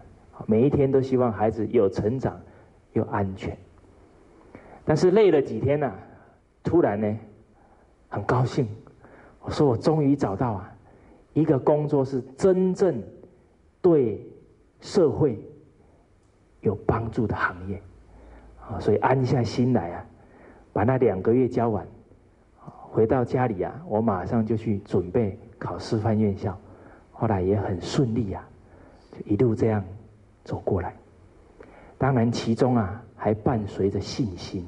[0.45, 2.39] 每一天都希望孩子有成长，
[2.93, 3.57] 又安全。
[4.83, 5.91] 但是累了几天呢，
[6.65, 7.15] 突然呢，
[8.09, 8.67] 很高兴，
[9.39, 10.75] 我说我终于找到啊，
[11.33, 13.01] 一个工作是真正
[13.83, 14.27] 对
[14.81, 15.39] 社会
[16.61, 17.79] 有帮助的行业，
[18.67, 20.05] 啊，所以安下心来啊，
[20.73, 21.85] 把那两个月教完，
[22.89, 26.57] 回到家里啊，我马上就去准备考师范院校，
[27.11, 28.43] 后来也很顺利啊，
[29.11, 29.85] 就一路这样
[30.43, 30.95] 走过来，
[31.99, 34.67] 当然其中啊还伴随着信心。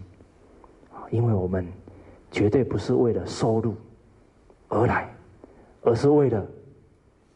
[1.10, 1.66] 因为我们
[2.32, 3.74] 绝对不是为了收入
[4.70, 5.10] 而来，
[5.82, 6.46] 而是为了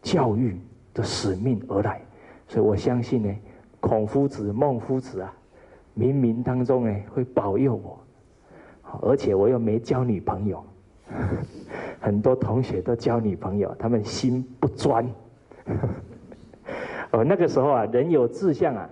[0.01, 0.59] 教育
[0.93, 2.01] 的使命而来，
[2.47, 3.35] 所以我相信呢，
[3.79, 5.33] 孔夫子、孟夫子啊，
[5.97, 7.99] 冥冥当中呢会保佑我，
[9.01, 10.63] 而且我又没交女朋友，
[12.01, 15.07] 很多同学都交女朋友，他们心不专，
[17.11, 18.89] 哦，那个时候啊，人有志向啊，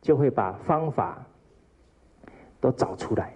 [0.00, 1.24] 就会把方法
[2.60, 3.34] 都找出来。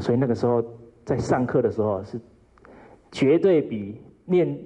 [0.00, 0.64] 所以那个时候
[1.04, 2.20] 在上课的时候是
[3.12, 4.58] 绝对比念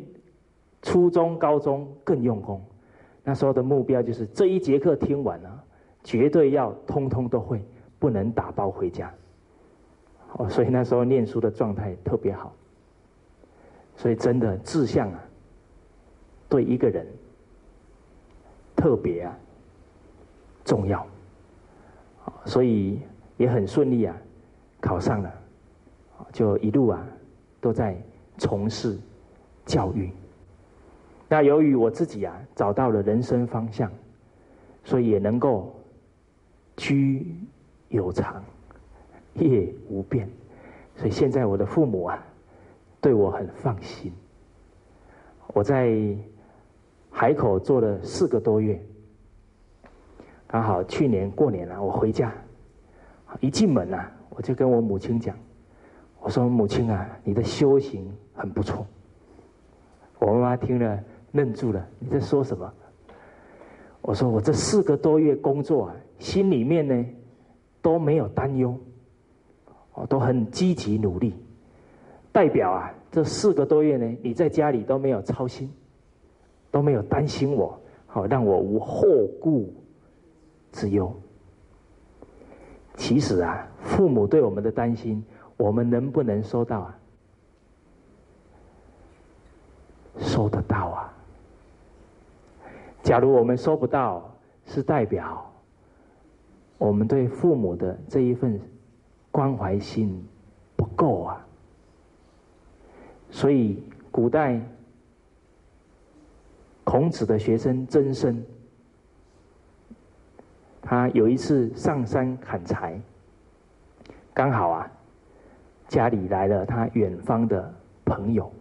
[0.82, 2.64] 初中、高中更用功。
[3.24, 5.64] 那时候的目标就是这一节课听完了，
[6.02, 7.62] 绝对要通通都会，
[7.98, 9.12] 不能打包回家。
[10.34, 12.54] 哦，所以那时候念书的状态特别好。
[13.96, 15.20] 所以真的志向啊，
[16.48, 17.06] 对一个人
[18.76, 19.36] 特别啊
[20.64, 21.04] 重要。
[22.44, 23.00] 所以
[23.36, 24.16] 也很顺利啊，
[24.80, 25.32] 考上了，
[26.32, 27.06] 就一路啊
[27.60, 27.96] 都在
[28.36, 28.98] 从事
[29.66, 30.10] 教育。
[31.28, 33.90] 那由于我自己啊找到了人生方向，
[34.84, 35.74] 所以也能够
[36.76, 37.36] 居
[37.88, 38.42] 有常，
[39.34, 40.28] 业无变。
[40.96, 42.26] 所以现在我的父母啊，
[43.00, 44.12] 对我很放心。
[45.48, 45.96] 我在
[47.10, 48.80] 海口做了四个多月，
[50.46, 52.32] 刚好去年过年了，我回家，
[53.40, 55.36] 一进门啊，我就跟我母亲讲，
[56.28, 58.86] 我说母亲啊，你的修行很不错。
[60.18, 61.02] 我妈妈听了。
[61.32, 62.70] 愣住了，你在说什么？
[64.02, 67.06] 我说我这四个多月工作啊，心里面呢
[67.80, 68.76] 都没有担忧，
[69.94, 71.34] 我都很积极努力。
[72.30, 75.72] 代表啊，这四个多月呢，你在家里都没有操心，
[76.70, 79.06] 都没有担心我，好让我无后
[79.40, 79.72] 顾
[80.72, 81.10] 之忧。
[82.96, 85.24] 其实啊，父母对我们的担心，
[85.58, 86.98] 我们能不能收到啊？
[90.16, 91.12] 收得到啊！
[93.02, 94.34] 假如我们收不到，
[94.66, 95.48] 是代表
[96.76, 98.60] 我们对父母的这一份
[99.30, 100.26] 关怀心
[100.74, 101.46] 不够啊。
[103.30, 104.60] 所以，古代
[106.82, 108.42] 孔子的学生曾参，
[110.82, 113.00] 他有一次上山砍柴，
[114.34, 114.90] 刚好啊，
[115.88, 117.74] 家里来了他远方的
[118.04, 118.52] 朋友，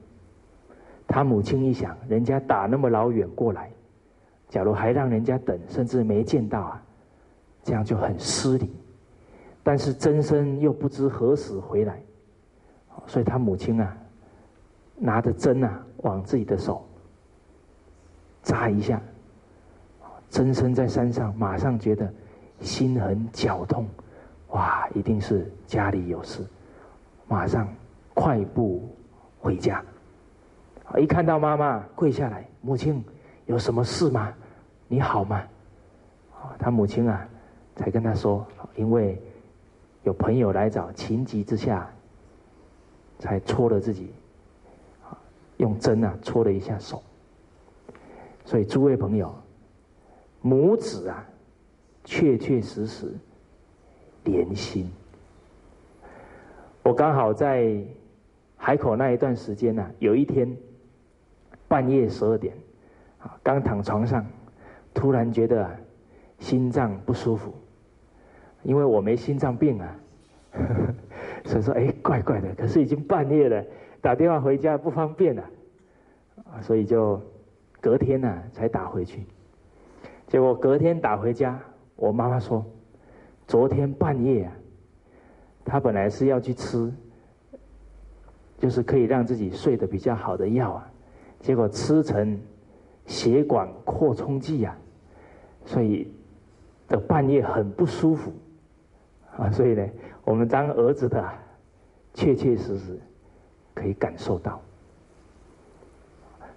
[1.06, 3.70] 他母亲一想，人家打那么老远过来。
[4.50, 6.84] 假如还让人家等，甚至没见到啊，
[7.64, 8.74] 这样就很失礼。
[9.62, 12.02] 但是曾参又不知何时回来，
[13.06, 13.98] 所以他母亲啊，
[14.96, 16.88] 拿着针啊，往自己的手
[18.42, 19.02] 扎一下。
[20.30, 22.10] 曾参在山上马上觉得
[22.62, 23.86] 心很绞痛，
[24.52, 26.42] 哇，一定是家里有事，
[27.28, 27.68] 马上
[28.14, 28.88] 快步
[29.40, 29.84] 回家。
[30.98, 33.04] 一看到妈妈跪下来，母亲。
[33.46, 34.34] 有什么事吗？
[34.90, 35.42] 你好吗？
[36.60, 37.26] 他母亲啊，
[37.78, 39.22] 才跟他说，因为
[40.04, 41.90] 有朋友来找，情急之下，
[43.20, 44.12] 才戳了自己，
[45.58, 47.02] 用针啊戳了一下手。
[48.44, 49.34] 所以诸位朋友，
[50.42, 51.26] 母子啊，
[52.04, 53.14] 确确实实
[54.26, 54.92] 连心。
[56.88, 57.84] 我刚好在
[58.56, 60.56] 海口那一段时间呢，有一天
[61.68, 62.56] 半夜十二点。
[63.20, 64.26] 啊刚躺床上，
[64.94, 65.70] 突然觉得
[66.40, 67.54] 心脏不舒服，
[68.64, 69.96] 因为我没心脏病啊，
[71.44, 72.56] 所以说哎怪怪的。
[72.56, 73.62] 可是已经半夜了，
[74.00, 75.44] 打电话回家不方便了，
[76.62, 77.22] 所以就
[77.82, 79.26] 隔天呢才打回去。
[80.28, 81.60] 结果隔天打回家，
[81.98, 82.66] 我妈妈说，
[83.46, 84.54] 昨天半夜啊，
[85.68, 86.92] 他本来是要去吃，
[88.58, 90.92] 就是可以让自己睡得比较好的药啊，
[91.42, 92.40] 结果吃成。
[93.08, 94.78] 血管扩充剂呀，
[95.64, 96.12] 所以
[96.90, 98.34] 的半夜很不舒服
[99.38, 99.88] 啊，所以呢，
[100.26, 101.26] 我们当儿子的
[102.14, 103.00] 确确实实
[103.74, 104.60] 可以感受到，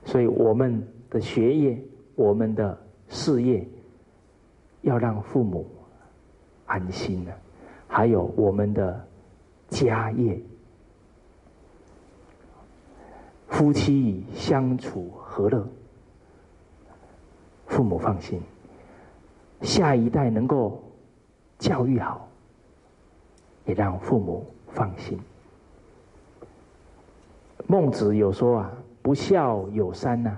[0.05, 1.81] 所以我们的学业、
[2.16, 2.77] 我们的
[3.09, 3.64] 事业
[4.83, 5.70] 要让父母
[6.66, 7.31] 安心呢，
[7.92, 9.05] 还有我们的
[9.68, 10.40] 家业，
[13.48, 15.66] 夫妻相处和乐。
[17.66, 18.40] 父母放心，
[19.62, 20.81] 下一代能够
[21.59, 22.29] 教育好，
[23.64, 25.18] 也让父母放心。
[27.66, 28.72] 孟子有说啊
[29.03, 30.37] ：“不孝有三呐，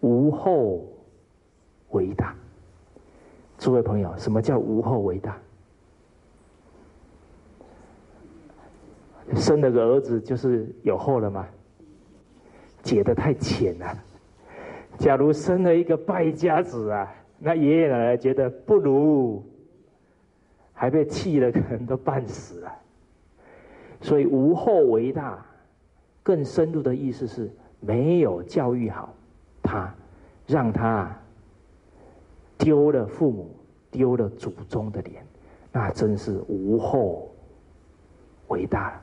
[0.00, 0.84] 无后
[1.90, 2.34] 为大。”
[3.58, 5.38] 诸位朋友，什么叫无后为大？
[9.36, 11.46] 生了个儿子就是有后了吗？
[12.82, 13.86] 解得太浅了。
[14.98, 19.42] 假如生了一个败家子啊，那爷爷奶奶觉得不如，
[20.72, 22.72] 还被气了，可能都半死了。
[24.00, 25.46] 所以无后为大，
[26.22, 29.14] 更深入的意思是没有教育好
[29.62, 29.94] 他，
[30.46, 31.16] 让他
[32.58, 33.48] 丢了父母、
[33.92, 35.24] 丢了祖宗的脸，
[35.70, 37.32] 那真是无后
[38.48, 39.00] 为大。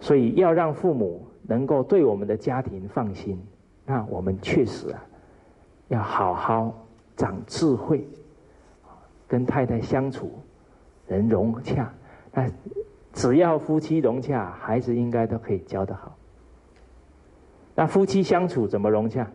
[0.00, 3.40] 所以要让父母能够对我们的家庭放心。
[3.84, 5.04] 那我们确实啊，
[5.88, 6.74] 要好好
[7.16, 8.06] 长智慧，
[9.28, 10.32] 跟太太相处
[11.06, 11.92] 能融洽，
[12.32, 12.48] 那
[13.12, 16.16] 只要夫妻融洽，孩子应该都可以教得好。
[17.74, 19.28] 那夫妻相处怎么融洽？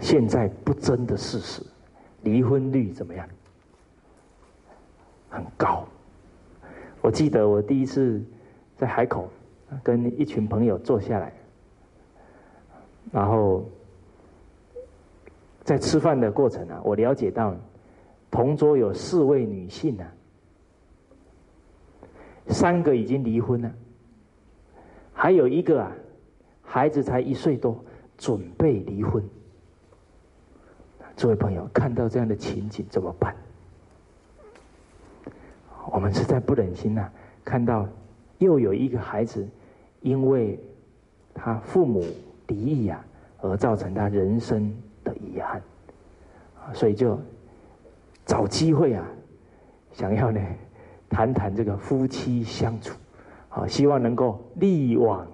[0.00, 1.62] 现在不争的事实，
[2.22, 3.28] 离婚率怎么样？
[5.28, 5.86] 很高。
[7.00, 8.22] 我记得我第一次
[8.76, 9.28] 在海口
[9.82, 11.32] 跟一群朋友坐下来，
[13.12, 13.64] 然后
[15.62, 17.54] 在吃饭的过程啊，我了解到
[18.30, 20.12] 同桌有四位女性啊，
[22.48, 23.72] 三个已经离婚了，
[25.12, 25.92] 还有一个啊，
[26.62, 27.84] 孩子才一岁多，
[28.16, 29.22] 准备离婚。
[31.16, 33.34] 诸位朋友，看到这样的情景怎么办？
[35.92, 37.08] 我们实在不忍心呐，
[37.44, 37.88] 看到
[38.38, 39.46] 又有一个孩子，
[40.00, 40.58] 因为
[41.34, 42.04] 他父母
[42.46, 43.04] 离异啊，
[43.40, 44.72] 而造成他人生
[45.02, 45.62] 的遗憾，
[46.74, 47.18] 所以就
[48.26, 49.04] 找机会啊，
[49.92, 50.40] 想要呢
[51.08, 52.94] 谈谈这个夫妻相处，
[53.48, 55.26] 啊，希望能够力挽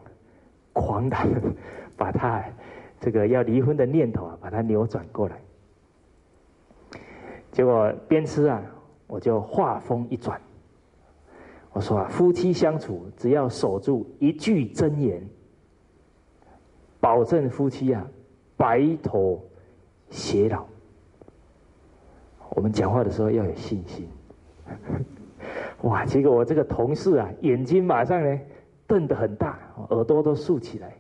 [0.73, 1.29] 狂澜，
[1.97, 2.43] 把他
[3.01, 5.37] 这个要离婚的念头啊，把它扭转过来。
[7.51, 8.63] 结果边吃啊。
[9.15, 10.41] 我就话锋一转，
[11.73, 15.25] 我说啊，夫妻相处只要守住一句真言，
[16.99, 18.05] 保证夫妻啊
[18.57, 19.41] 白头
[20.11, 20.67] 偕老。
[22.57, 24.09] 我们讲话的时候要有信心。
[25.83, 26.05] 哇！
[26.05, 28.41] 结果我这个同事啊，眼睛马上呢
[28.85, 30.93] 瞪得很大，耳朵都竖起来，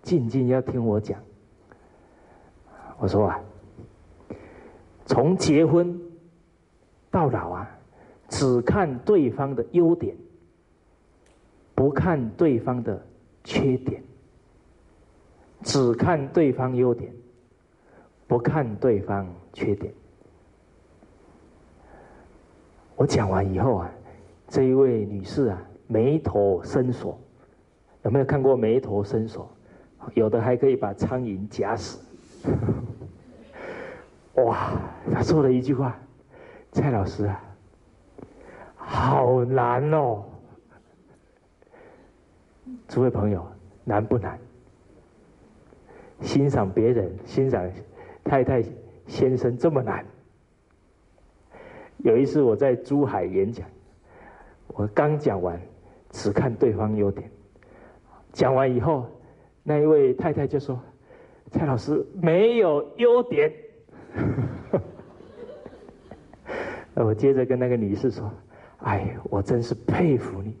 [0.00, 1.20] 静静要听我讲。
[2.98, 3.38] 我说啊，
[5.04, 5.99] 从结婚。
[7.10, 7.70] 到老啊，
[8.28, 10.16] 只看对方的优点，
[11.74, 13.04] 不看对方的
[13.42, 14.00] 缺点；
[15.62, 17.12] 只看对方优点，
[18.28, 19.92] 不看对方缺点。
[22.96, 23.90] 我讲完以后啊，
[24.46, 27.18] 这一位女士啊，眉头深锁。
[28.02, 29.50] 有没有看过眉头深锁？
[30.14, 31.98] 有的还可以把苍蝇夹死。
[34.36, 34.70] 哇！
[35.12, 35.98] 她说了一句话。
[36.72, 37.42] 蔡老师啊，
[38.76, 40.24] 好难哦！
[42.86, 43.44] 诸位朋友，
[43.84, 44.38] 难不难？
[46.20, 47.68] 欣赏别人、欣赏
[48.22, 48.62] 太太、
[49.06, 50.04] 先生这么难？
[51.98, 53.66] 有一次我在珠海演讲，
[54.68, 55.60] 我刚讲完，
[56.10, 57.28] 只看对方优点。
[58.32, 59.06] 讲完以后，
[59.64, 60.80] 那一位太太就说
[61.50, 63.52] ：“蔡老师没有优点。”
[67.04, 68.30] 我接着跟那个女士说
[68.82, 70.56] ：“哎，我真是佩服你，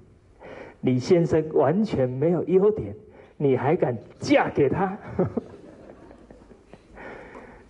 [0.80, 2.94] 李先生完全没有优点，
[3.36, 4.96] 你还敢嫁给他？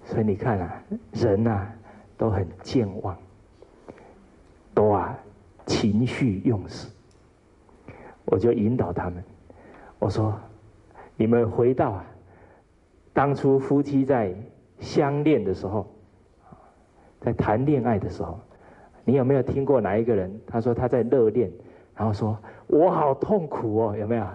[0.05, 1.67] 所以你看啊，人呐
[2.17, 3.17] 都很健忘，
[4.75, 5.19] 都啊
[5.67, 6.89] 情绪用事。
[8.27, 9.25] 我就引导他们，
[9.99, 10.39] 我说：
[11.17, 12.05] 你们回到啊
[13.13, 14.35] 当初夫妻在
[14.79, 15.89] 相恋的时候，
[17.21, 18.39] 在谈恋爱的时候。”
[19.05, 20.41] 你有没有听过哪一个人？
[20.47, 21.51] 他说他在热恋，
[21.97, 22.37] 然后说
[22.67, 24.27] 我好痛苦哦，有没有？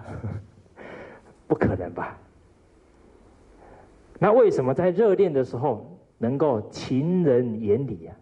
[1.48, 2.16] 不可能吧？
[4.18, 5.86] 那为什么在热恋的时候
[6.18, 8.12] 能够情人眼里呀？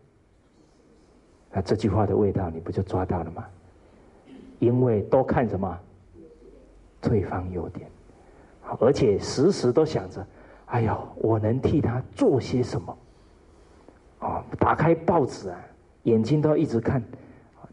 [1.52, 3.44] 那这句话的味道你不就抓到了吗？
[4.58, 5.78] 因为都看什么？
[7.00, 7.86] 对方优点，
[8.80, 10.26] 而且时时都想着，
[10.66, 12.98] 哎呦，我能替他做些什么？
[14.20, 15.58] 哦，打开报纸啊。
[16.04, 17.02] 眼睛都一直看，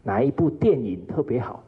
[0.02, 1.62] 哪一部电影特别好，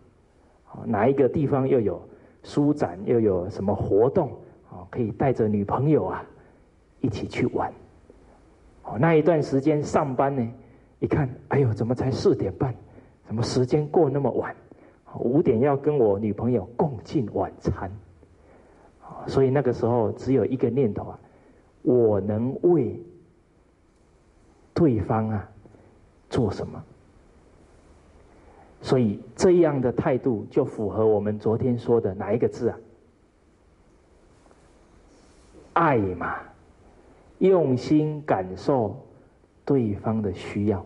[0.84, 2.02] 哪一个地方又有
[2.42, 4.30] 书展，又有什么活动，
[4.70, 6.24] 哦，可以带着女朋友啊
[7.00, 7.72] 一起去玩。
[8.82, 10.46] 哦，那一段时间上班呢，
[10.98, 12.74] 一看，哎呦，怎么才四点半？
[13.26, 14.54] 怎么时间过那么晚？
[15.20, 17.90] 五点要跟我女朋友共进晚餐。
[19.26, 21.18] 所以那个时候只有一个念头啊，
[21.82, 23.00] 我能为
[24.74, 25.50] 对方啊。
[26.34, 26.82] 做什么？
[28.82, 32.78] 所以这样的态度就符合我们昨天说的哪一个字啊？
[35.74, 36.40] 爱嘛，
[37.38, 38.96] 用心感受
[39.64, 40.84] 对方的需要。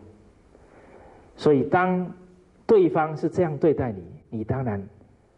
[1.34, 2.12] 所以当
[2.66, 4.86] 对方是这样对待你，你当然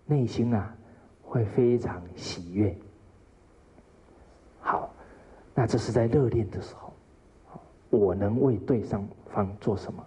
[0.06, 0.74] 内心啊
[1.22, 2.76] 会非常喜悦。
[4.61, 4.92] 好，
[5.54, 6.92] 那这是在热恋的时候，
[7.90, 9.06] 我能为对方。
[9.33, 10.05] 方做什么？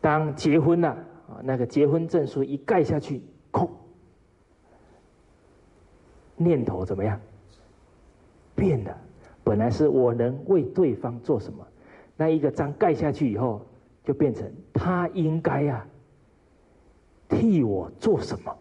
[0.00, 3.70] 当结婚了啊，那个结婚证书一盖下去，空，
[6.36, 7.20] 念头怎么样？
[8.54, 8.96] 变了。
[9.44, 11.66] 本来是我能为对方做什么，
[12.16, 13.64] 那一个章盖下去以后，
[14.04, 15.86] 就变成他应该啊
[17.28, 18.56] 替我做什么，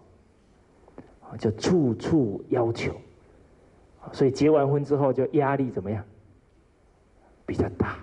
[1.37, 2.93] 就处处要求，
[4.11, 6.03] 所以结完婚之后就压力怎么样？
[7.45, 7.97] 比较大，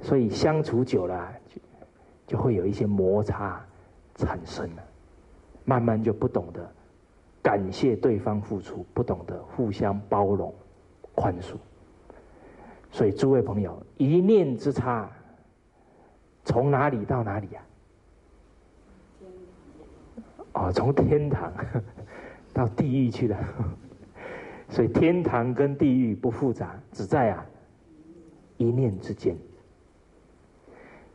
[0.00, 1.60] 所以相处久了就
[2.26, 3.60] 就会有一些摩擦
[4.14, 4.82] 产生了，
[5.64, 6.70] 慢慢就不懂得
[7.42, 10.54] 感谢对方付出，不懂得互相包容
[11.14, 11.54] 宽恕。
[12.90, 15.10] 所以诸位朋友，一念之差，
[16.44, 17.62] 从哪里到哪里呀？
[20.54, 21.52] 哦，从天堂
[22.54, 23.36] 到地狱去了。
[24.70, 27.44] 所以天堂跟地狱不复杂，只在啊。
[28.56, 29.36] 一念之间，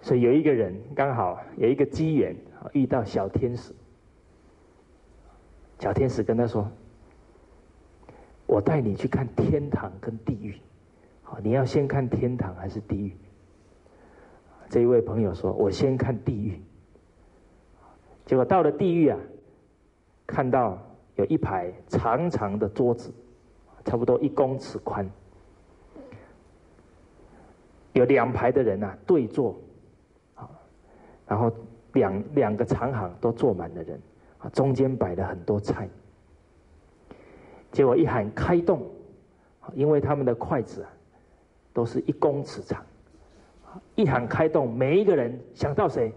[0.03, 2.35] 所以有一个人刚好有一个机缘
[2.73, 3.73] 遇到小天使，
[5.79, 6.69] 小天使跟他说
[8.45, 10.55] ：“我带你去看天堂跟地狱，
[11.21, 13.15] 好，你要先看天堂还是地狱？”
[14.69, 16.59] 这一位朋友说：“我先看地狱。”
[18.25, 19.17] 结果到了地狱啊，
[20.27, 20.77] 看到
[21.15, 23.09] 有一排长长的桌子，
[23.85, 25.09] 差不多一公尺宽。
[27.93, 29.57] 有两排的人呐对坐，
[31.27, 31.51] 然后
[31.93, 33.99] 两两个长行都坐满了人，
[34.39, 35.87] 啊，中间摆了很多菜。
[37.71, 38.85] 结果一喊开动，
[39.73, 40.89] 因为他们的筷子啊
[41.73, 42.85] 都是一公尺长，
[43.95, 46.13] 一喊开动，每一个人想到谁？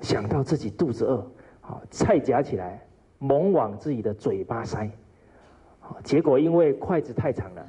[0.00, 1.18] 想到自己肚子饿，
[1.60, 2.84] 啊，菜夹起来
[3.18, 4.90] 猛往自己的嘴巴塞，
[6.02, 7.66] 结果因为筷子太长了。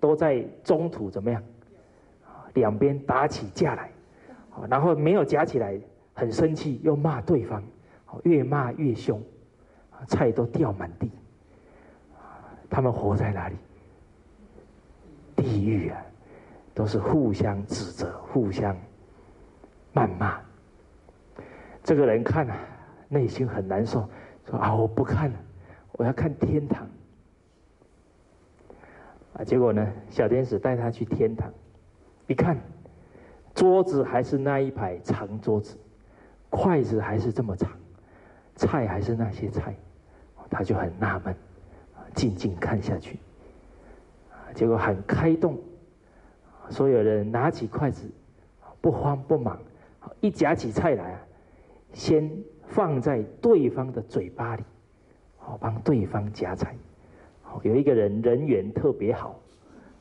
[0.00, 1.42] 都在中途怎么样？
[2.54, 3.90] 两边打起架来，
[4.68, 5.78] 然后没有夹起来，
[6.14, 7.62] 很生气，又骂对方，
[8.24, 9.22] 越骂越凶，
[10.06, 11.10] 菜都掉满地。
[12.68, 13.56] 他们活在哪里？
[15.36, 16.00] 地狱啊！
[16.74, 18.76] 都是互相指责、互相
[19.92, 20.40] 谩骂。
[21.82, 22.56] 这个人看啊，
[23.08, 24.08] 内心很难受，
[24.46, 25.36] 说啊，我不看了，
[25.92, 26.86] 我要看天堂。
[29.32, 29.86] 啊，结果呢？
[30.10, 31.50] 小天使带他去天堂，
[32.26, 32.56] 一看，
[33.60, 35.76] 桌子还是那一排长桌子，
[36.48, 37.70] 筷子还是这么长，
[38.56, 39.74] 菜还是那些菜，
[40.48, 41.36] 他就很纳闷，
[42.14, 43.18] 静静看下去。
[44.54, 45.58] 结果很开动，
[46.70, 48.08] 所有人拿起筷子，
[48.80, 49.58] 不慌不忙，
[50.20, 51.20] 一夹起菜来啊，
[51.92, 52.30] 先
[52.66, 54.62] 放在对方的嘴巴里，
[55.36, 56.74] 好帮对方夹菜。
[57.62, 59.38] 有一个人人缘特别好，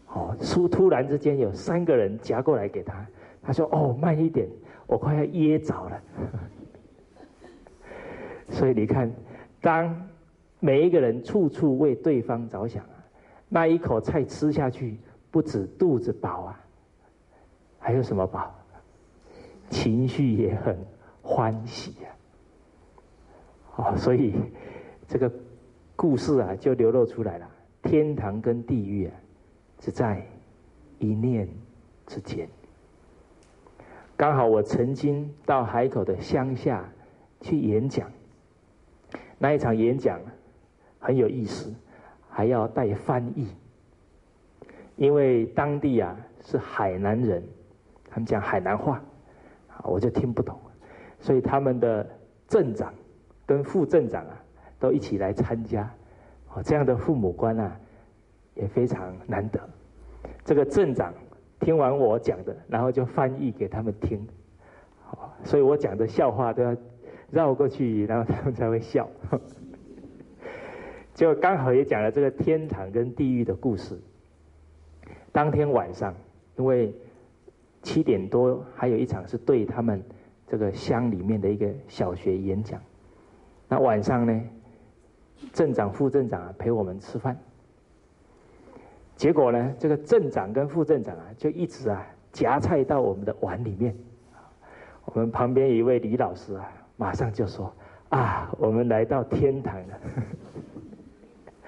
[0.07, 3.05] 哦，突突然之间有三个人夹过来给他，
[3.49, 4.47] 他说：“哦，慢一点，
[4.85, 6.01] 我快要噎着了。
[8.47, 9.11] ”所以你看，
[9.59, 10.07] 当
[10.59, 13.03] 每一个人处处为对方着想啊，
[13.49, 14.99] 那一口菜吃下去，
[15.31, 16.59] 不止肚子饱啊，
[17.79, 18.53] 还有什么饱？
[19.71, 20.77] 情绪也很
[21.23, 22.09] 欢喜呀。
[23.77, 24.35] 哦，所以
[25.07, 25.31] 这个。
[25.95, 27.49] 故事啊，就流露出来了。
[27.83, 29.13] 天堂跟地狱啊，
[29.79, 30.25] 只在
[30.97, 31.45] 一念
[32.07, 32.47] 之间。
[34.19, 36.83] 刚好我曾经到海口的乡下
[37.39, 38.11] 去演讲，
[39.37, 40.19] 那一场演讲
[40.99, 41.73] 很有意思，
[42.29, 43.47] 还要带翻译，
[44.97, 47.41] 因为当地啊是海南人，
[48.09, 49.01] 他们讲海南话，
[49.83, 50.59] 我就听不懂，
[51.21, 52.05] 所以他们的
[52.45, 52.93] 镇长
[53.45, 54.37] 跟副镇长啊。
[54.81, 55.89] 都一起来参加，
[56.53, 57.77] 哦，这样的父母官啊，
[58.55, 59.59] 也非常难得。
[60.45, 61.13] 这个镇长
[61.59, 64.27] 听完我讲的，然后就翻译给他们听，
[65.43, 66.75] 所以我讲的笑话都要
[67.31, 69.09] 绕过去，然后他们才会笑。
[71.13, 73.99] 就刚好也讲了这个天堂跟地狱的故事。
[75.31, 76.15] 当天晚上，
[76.57, 76.93] 因为
[77.81, 80.01] 七点多还有一场是对他们
[80.47, 82.81] 这个乡里面的一个小学演讲，
[83.67, 84.41] 那晚上呢？
[85.53, 87.37] 镇长、副镇长啊，陪我们吃饭。
[89.19, 93.93] 结果呢，这个镇长跟副镇长啊，就一直啊夹菜到我们的碗里面。
[95.03, 97.69] 我们旁边一位李老师啊，马上就说
[98.07, 99.99] ：“啊，我们来到天堂了。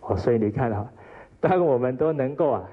[0.00, 0.90] 哦，所以你看啊，
[1.40, 2.66] 当我们都能够啊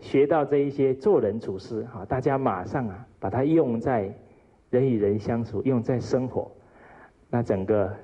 [0.00, 4.12] 学到这一些做人处事啊，大家马上啊把它用在
[4.70, 6.50] 人与人相处，用在生活，
[7.30, 7.94] 那整个。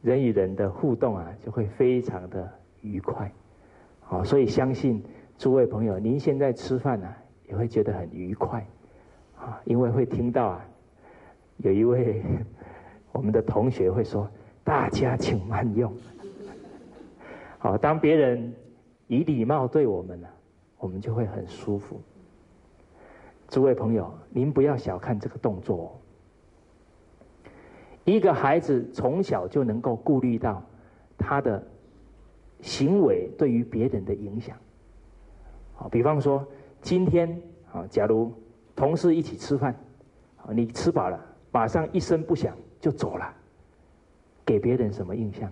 [0.00, 2.48] 人与人的互动啊，就会非常的
[2.82, 3.28] 愉快，
[4.10, 5.04] 好，所以相信
[5.36, 7.06] 诸位朋友，您现在吃饭呢，
[7.46, 8.66] 也会觉得很愉快，
[9.36, 10.64] 啊，因为会听到啊，
[11.58, 12.22] 有一位
[13.12, 14.26] 我们的同学会说
[14.64, 15.94] ：“大家请慢用。”
[17.60, 18.50] 好，当别人
[19.08, 20.26] 以礼貌对我们呢，
[20.78, 22.00] 我们就会很舒服。
[23.48, 26.00] 诸位朋友，您不要小看这个动作。
[28.06, 30.62] 一个孩子从小就能够顾虑到
[31.18, 31.62] 他的
[32.60, 34.56] 行为对于别人的影响。
[35.74, 36.46] 好，比方说
[36.82, 37.40] 今天
[37.72, 38.32] 啊，假如
[38.74, 39.74] 同事一起吃饭，
[40.38, 41.20] 啊，你吃饱了，
[41.52, 43.32] 马上一声不响就走了，
[44.44, 45.50] 给别人什么印象？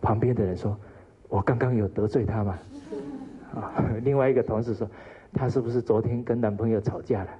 [0.00, 0.76] 旁边的人说
[1.28, 2.58] ：“我刚刚有得罪他吗？”
[3.54, 4.90] 啊，另外一个同事说
[5.32, 7.30] ：“他是不是昨天跟男朋友吵架了？”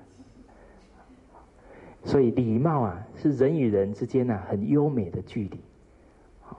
[2.05, 5.59] 所以礼貌啊，是人与人之间呢很优美的距离。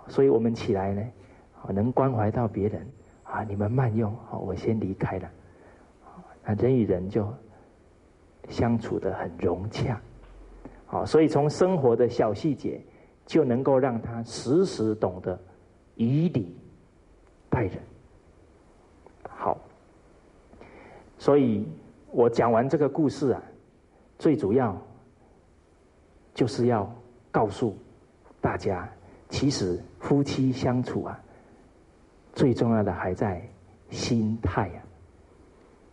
[0.08, 1.04] 所以我们起来呢，
[1.70, 2.88] 能关怀到别人
[3.24, 5.30] 啊，你们慢用，好，我先离开了。
[6.44, 7.34] 那人与人就
[8.50, 10.00] 相处的很融洽。
[10.86, 12.82] 好，所以从生活的小细节，
[13.26, 15.40] 就能够让他时时懂得。
[15.96, 16.56] 以礼
[17.50, 17.78] 待人，
[19.30, 19.58] 好。
[21.18, 21.68] 所以
[22.12, 23.42] 我讲完这个故事啊，
[24.18, 24.76] 最主要
[26.34, 26.92] 就是要
[27.32, 27.78] 告诉
[28.42, 28.90] 大家，
[29.34, 31.20] 其实夫妻相处啊，
[32.34, 33.42] 最重要的还在
[33.90, 34.80] 心态啊。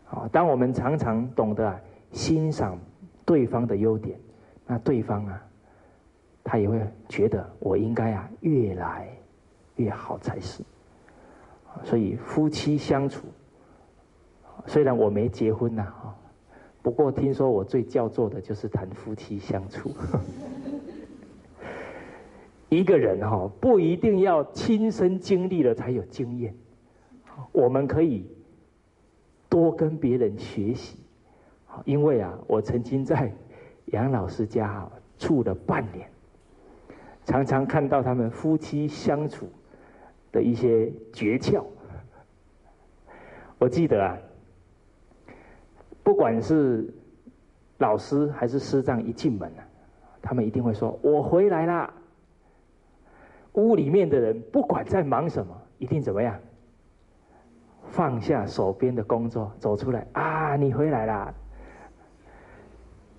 [0.04, 1.80] 好，当我们常常懂得
[2.12, 2.78] 欣赏
[3.24, 4.20] 对方的优点，
[4.66, 5.42] 那对方啊，
[6.44, 9.08] 他也会觉得我应该啊，越来。
[9.76, 10.62] 越好才是，
[11.84, 13.24] 所以夫妻相处，
[14.66, 16.14] 虽然我没结婚呐，哈，
[16.82, 19.90] 不过听说我最叫做的就是谈夫妻相处。
[22.70, 26.54] 一个人哈，不一定要亲身经历了才有经验，
[27.52, 28.26] 我们可以
[29.50, 30.98] 多跟别人学习，
[31.84, 33.30] 因为啊，我曾经在
[33.86, 36.08] 杨老师家住了半年，
[37.26, 39.46] 常常看到他们夫妻相处。
[40.32, 41.64] 的一些诀窍，
[43.58, 44.16] 我记得啊，
[46.04, 46.88] 不管是
[47.78, 49.66] 老师还是师长一进门啊，
[50.22, 51.92] 他们一定会说：“我回来啦。”
[53.54, 56.38] 屋里面的人不管在忙什么，一定怎么样？
[57.88, 60.54] 放下手边的工作，走出来啊！
[60.56, 61.34] 你回来啦！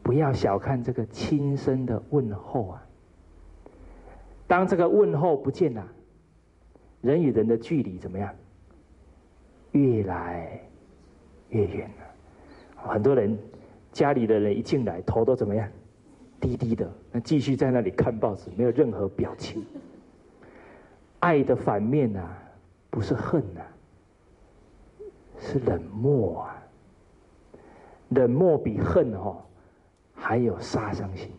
[0.01, 2.87] 不要小看这个轻声的问候啊！
[4.47, 5.85] 当这个问候不见了。
[7.01, 8.33] 人与人的距离怎么样？
[9.71, 10.59] 越来
[11.49, 12.05] 越远了。
[12.75, 13.37] 很多人
[13.91, 15.67] 家里的人一进来，头都怎么样？
[16.39, 19.63] 低低的，那继续在那里看报纸，没有任何表情。
[21.21, 22.37] 爱的反面啊，
[22.89, 23.61] 不是恨呐，
[25.39, 26.61] 是冷漠啊。
[28.09, 29.37] 冷漠比恨哦
[30.13, 31.31] 还有杀伤性。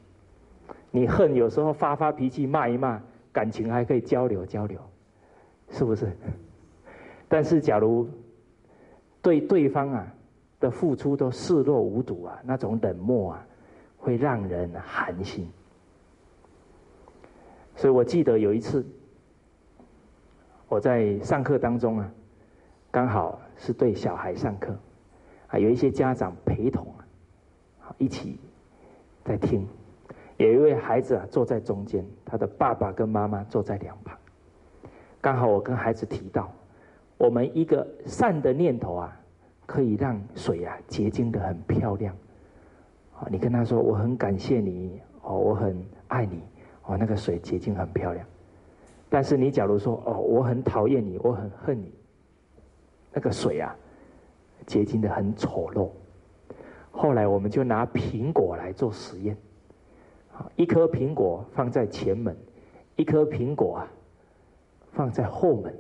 [0.90, 2.98] 你恨有时候发发脾气骂一骂，
[3.30, 4.80] 感情还可以交流交流。
[5.68, 6.10] 是不是？
[7.28, 8.08] 但是，假如
[9.22, 10.06] 对对方啊
[10.60, 13.46] 的付出都视若无睹啊，那种冷漠啊，
[13.96, 15.50] 会让人寒心。
[17.74, 18.84] 所以我记得有一次，
[20.72, 22.10] 我在上课当中啊，
[22.90, 24.74] 刚好是对小孩上课，
[25.48, 26.86] 啊，有一些家长陪同
[27.78, 28.40] 啊，一起
[29.22, 29.68] 在听，
[30.38, 34.16] 有一位孩子啊坐在中间，他的爸爸跟妈妈坐在两旁。
[35.20, 36.50] 刚好我跟孩子提到，
[37.18, 39.14] 我们一个善的念头啊，
[39.66, 42.16] 可以让水啊结晶的很漂亮。
[43.18, 46.42] 啊，你跟他说我很感谢你，哦，我很爱你，
[46.84, 48.26] 哦，那个水结晶很漂亮。
[49.12, 51.92] 但是你假如说哦，我很讨厌你，我很恨你，
[53.12, 53.76] 那个水啊，
[54.64, 55.90] 结晶的很丑陋。
[56.90, 59.36] 后来我们就拿苹果来做实验，
[60.56, 62.34] 一颗苹果放在前门，
[62.96, 63.86] 一颗苹果啊。
[64.94, 65.74] 放在后门，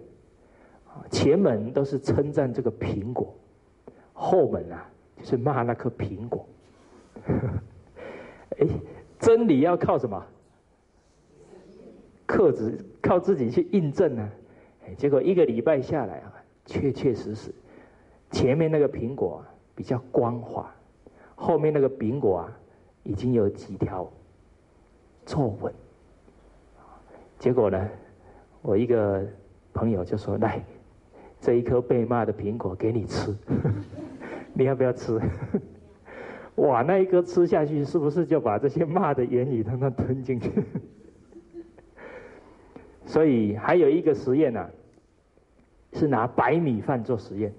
[1.10, 3.34] 前门都是称赞这个苹果，
[4.12, 6.46] 后门啊就是骂那颗苹果。
[8.58, 8.66] 哎，
[9.18, 10.22] 真理要靠什么？
[12.32, 14.26] 克制，靠自己去印证呢？
[14.96, 16.32] 结果一个礼拜下来啊，
[16.64, 17.54] 确确实实，
[18.30, 20.74] 前面那个苹果比较光滑，
[21.34, 22.58] 后面那个苹果啊
[23.02, 24.10] 已经有几条
[25.26, 25.70] 皱纹。
[27.38, 27.86] 结果呢？
[28.62, 29.22] 我一个
[29.74, 30.64] 朋友就说：“来，
[31.38, 33.36] 这一颗被骂的苹果给你吃，
[34.54, 35.20] 你要不要吃？”
[36.56, 40.50] 哇，那一颗吃下去，是不是就把这些骂的言语通通吞进去？
[43.12, 44.70] 所以还有一个实验呢，
[45.92, 47.52] 是拿白米饭做实验，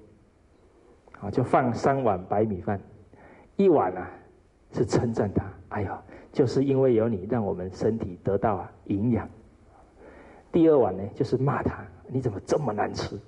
[1.20, 2.82] 啊，就放三碗白米饭，
[3.56, 4.10] 一碗啊
[4.72, 6.02] 是称赞他，哎呀，
[6.32, 9.30] 就是因为有你，让我们身体得到啊营养。
[10.52, 13.20] 第二碗呢，就是骂他，你怎么这么难吃？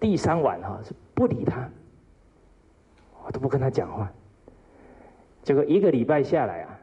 [0.00, 1.68] 第三碗哈是不理他，
[3.22, 4.10] 我都不跟他讲话。
[5.42, 6.80] 结果一个礼拜下来啊，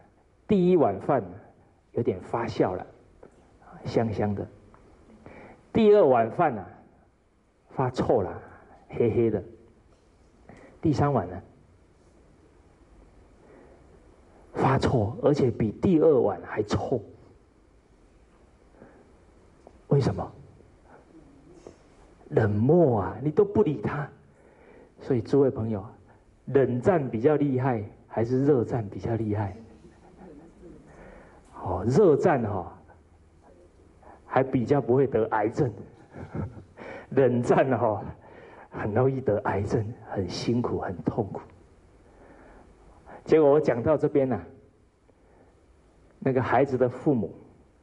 [0.48, 1.24] 第一碗饭
[1.94, 2.86] 有点发酵了，
[3.86, 4.44] 香香的；
[5.72, 6.66] 第二碗饭呢，
[7.70, 8.42] 发臭了，
[8.90, 9.42] 黑黑的；
[10.82, 11.42] 第三碗呢，
[14.54, 17.02] 发臭，而且比第二碗还臭。
[19.88, 20.32] 为什么？
[22.30, 24.10] 冷漠啊，你都不理他。
[25.02, 25.86] 所以诸位朋友，
[26.46, 27.84] 冷战比较厉害。
[28.16, 29.58] 还是热战比较厉害，
[31.64, 32.80] 哦，热战哈，
[34.34, 35.72] 还比较不会得癌症，
[37.12, 38.04] 冷战哈，
[38.72, 41.40] 很容易得癌症，很辛苦，很痛苦。
[43.24, 44.42] 结果我讲到这边呢，
[46.18, 47.32] 那个孩子的父母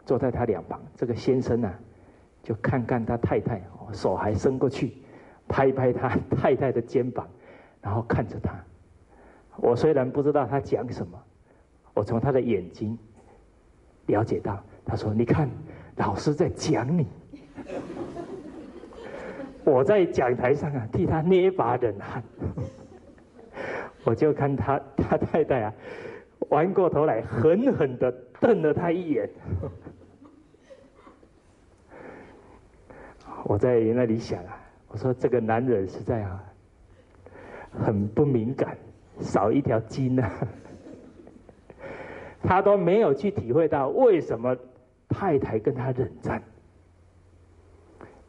[0.04, 1.72] 坐在他两旁，这个先生呢，
[2.42, 4.94] 就看看他太太，手还伸过去，
[5.46, 7.28] 拍拍他 太太的肩膀，
[7.80, 8.52] 然后看着他。
[9.58, 11.16] 我虽然不知道他讲什么，
[11.94, 12.98] 我从他的眼睛
[14.06, 15.48] 了解到，他说：“你看，
[16.00, 17.06] 老师在讲你。”
[19.62, 22.22] 我在讲台上啊，替他捏把冷汗。
[24.04, 25.74] 我就看他他太太啊，
[26.48, 29.28] 弯过头来狠狠的瞪了他一眼。
[33.44, 36.42] 我在那里想啊，我说这个男人实在啊，
[37.70, 38.76] 很不敏感。
[39.20, 40.22] 少一条筋呢，
[42.42, 44.56] 他都没有去体会到为什么
[45.20, 46.42] 太太跟他冷战。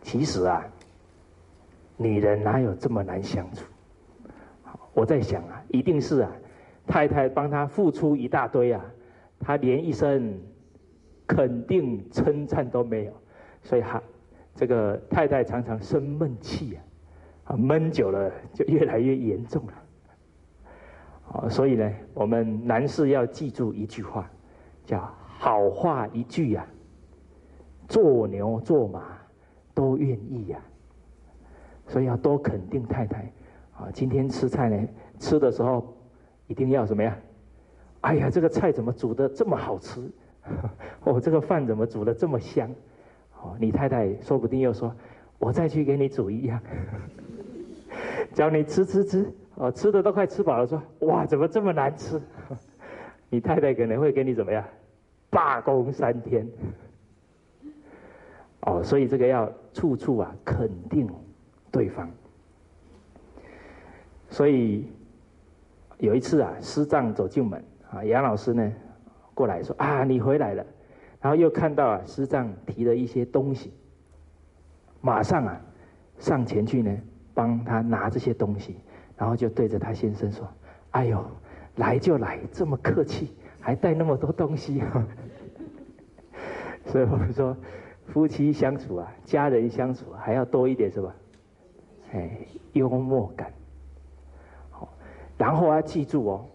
[0.02, 0.62] 其实啊，
[1.96, 3.64] 女人哪有这么难相处？
[4.94, 6.32] 我在想啊，一定是啊，
[6.86, 8.84] 太太帮他付出一大堆啊，
[9.40, 10.38] 他连一声
[11.26, 13.14] 肯定称赞都没有，
[13.64, 14.04] 所以哈，
[14.54, 16.84] 这个太太常常生闷气啊，
[17.46, 19.74] 啊闷久了就越来越严重了。
[21.32, 24.30] 啊，所以呢，我们男士要记住一句话，
[24.84, 25.00] 叫
[25.40, 26.68] “好话一句呀，
[27.92, 29.18] 做牛做马
[29.74, 30.60] 都愿意呀”。
[31.88, 33.32] 所以要多肯定太太。
[33.74, 34.88] 啊，今天吃菜呢，
[35.20, 35.94] 吃的时候
[36.48, 37.18] 一定要什么呀？
[38.02, 40.02] 哎呀，这个菜怎么煮的这么好吃？
[41.04, 42.70] 哦，这个饭怎么煮的这么香？
[43.42, 44.96] 哦，你太太说不定又说
[45.38, 46.60] ：“我再去给你煮一样。
[48.34, 49.32] ”叫你吃吃吃。
[49.56, 52.22] 哦，吃的都快吃饱了，说哇，怎么这么难吃？
[53.30, 54.64] 你太太可能会给你怎么样？
[55.30, 56.48] 罢工三天。
[58.62, 61.08] 哦，所以这个要处处啊肯定
[61.72, 62.10] 对方。
[64.30, 64.88] 所以
[65.98, 68.72] 有一次啊，师丈走进门啊，杨老师呢
[69.34, 70.66] 过来说啊，你回来了，
[71.22, 73.74] 然后又看到啊，师丈提了一些东西，
[75.02, 75.62] 马上啊
[76.20, 76.98] 上前去呢
[77.34, 78.78] 帮他拿这些东西。
[79.18, 80.48] 然后就对着他先生说
[80.90, 81.24] ：“哎呦，
[81.76, 85.08] 来就来，这么客气，还带那么多东西。”啊
[86.88, 87.56] 所以我们说，
[88.08, 91.14] 夫妻相处啊，家人相处还要多一点什么？
[92.14, 92.30] 哎，
[92.74, 93.52] 幽默感。
[94.70, 94.90] 好，
[95.38, 96.46] 然后要记住哦，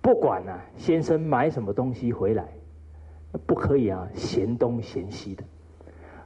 [0.00, 2.48] 不管啊，先生买什么东西回来，
[3.46, 5.44] 不可以啊嫌东嫌西的。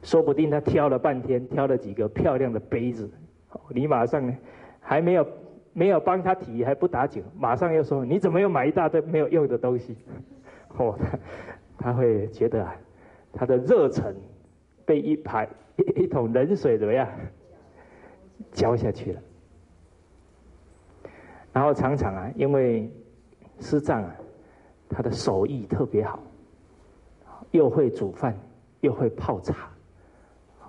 [0.03, 3.11] 说不定他挑了半天，挑了几个漂亮的杯子，
[3.68, 4.34] 你马上？
[4.82, 5.26] 还没有
[5.74, 9.95] 没有帮他提，还不打紧，马上又说你怎么又买一大堆没有用的东西？
[10.78, 11.18] 哦，他
[11.78, 12.74] 他会觉得啊，
[13.32, 14.14] 他的热忱
[14.84, 17.08] 被一排一 一桶冷水怎么样
[18.52, 19.20] 浇下去了？
[21.52, 22.90] 然后常常啊，因为
[23.60, 24.14] 师丈啊，
[24.88, 26.20] 他的手艺特别好，
[27.50, 28.36] 又会煮饭，
[28.80, 29.68] 又会泡茶。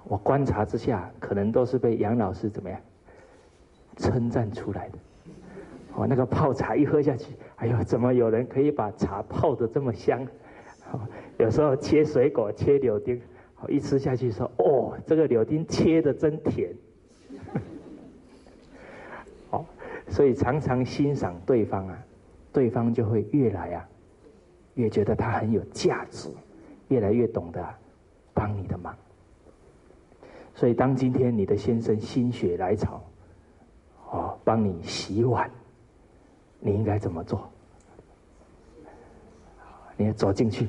[0.05, 2.79] 我观察之下，可能都是被杨老师怎么样？
[3.97, 4.97] 称赞出来的，
[5.95, 10.25] 哦，那个泡茶一喝下去，哎呦，怎么有人可以把茶泡的这么香？
[11.37, 13.21] 有时候切水果，切柳丁，
[13.55, 16.73] 好一吃下去说，哦，这个柳丁切的真甜。
[19.49, 19.65] 好，
[20.07, 21.97] 所以常常欣赏对方啊，
[22.51, 23.89] 对方就会越来啊，
[24.75, 26.29] 越觉得他很有价值，
[26.89, 27.63] 越来越懂得
[28.33, 28.95] 帮你的忙。
[30.53, 33.01] 所以当今天你的先生心血来潮。
[34.13, 35.49] 哦，帮你洗碗，
[36.59, 37.49] 你应该怎么做？
[39.95, 40.67] 你要走进去，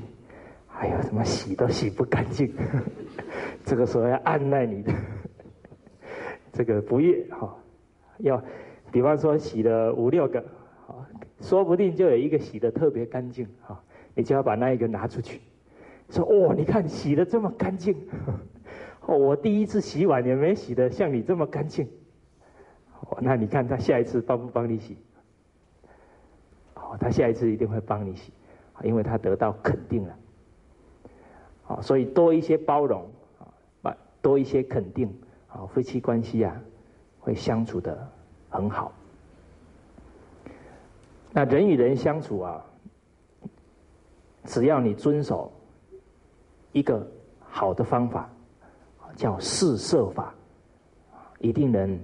[0.78, 2.52] 哎呀，怎么洗都洗不干净，
[3.64, 4.92] 这个时候要按耐你的。
[6.52, 7.56] 这个不悦哈，
[8.18, 8.42] 要
[8.90, 10.40] 比方说洗了五六个，
[10.86, 11.08] 啊，
[11.40, 13.82] 说不定就有一个洗的特别干净哈，
[14.14, 15.40] 你就要把那一个拿出去，
[16.10, 17.96] 说哦，你看洗的这么干净，
[19.06, 21.88] 哦，我第一次洗碗也没洗的像你这么干净。
[23.00, 24.98] 哦，那你看他下一次帮不帮你洗？
[26.74, 28.32] 哦，他下一次一定会帮你洗，
[28.82, 30.14] 因为他得到肯定了。
[31.80, 33.08] 所以多一些包容
[33.38, 33.46] 啊，
[33.80, 35.08] 把多一些肯定
[35.48, 36.60] 啊，夫妻关系啊
[37.20, 38.08] 会相处的
[38.50, 38.92] 很好。
[41.32, 42.64] 那人与人相处啊，
[44.44, 45.50] 只要你遵守
[46.72, 47.06] 一个
[47.40, 48.28] 好的方法，
[49.16, 50.34] 叫四摄法，
[51.38, 51.98] 一定能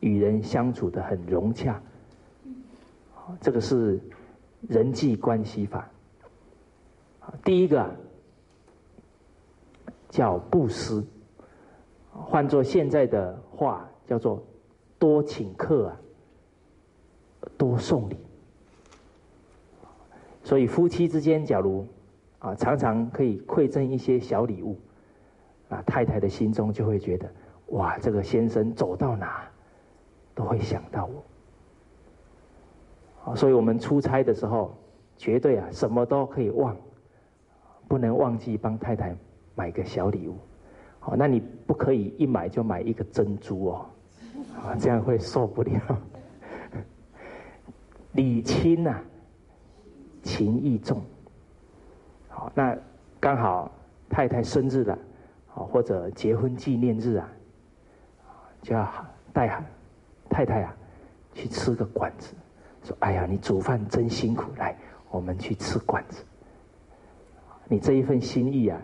[0.00, 1.80] 与人相处的很融洽。
[3.40, 4.00] 这个是
[4.68, 5.88] 人际关系法。
[7.42, 7.90] 第一个
[10.14, 11.04] 叫布施，
[12.12, 14.40] 换做现在的话叫做
[14.96, 16.00] 多请客啊，
[17.58, 18.16] 多送礼。
[20.44, 21.84] 所以夫妻之间，假如
[22.38, 24.78] 啊常常可以馈赠一些小礼物，
[25.68, 27.28] 啊太太的心中就会觉得，
[27.70, 29.42] 哇，这个先生走到哪
[30.32, 31.24] 都会想到我。
[33.32, 34.76] 啊，所以我们出差的时候，
[35.16, 36.76] 绝对啊什么都可以忘，
[37.88, 39.12] 不能忘记帮太太
[39.54, 40.36] 买个小礼物。
[41.00, 43.86] 好，那你不可以一买就买一个珍珠哦，
[44.56, 45.80] 啊这样会受不了。
[48.12, 49.00] 礼轻呐。
[50.26, 51.02] 情意重，
[52.28, 52.74] 好，那
[53.20, 53.70] 刚好
[54.08, 54.98] 太太生日了，
[55.46, 57.28] 好或者结婚纪念日啊，
[58.62, 58.90] 就要
[59.34, 59.62] 带
[60.30, 60.74] 太太啊
[61.34, 62.34] 去吃个馆子，
[62.84, 64.74] 说哎呀，你煮饭真辛苦，来
[65.10, 66.24] 我们去吃馆子。
[67.68, 68.80] 你这一份心意啊，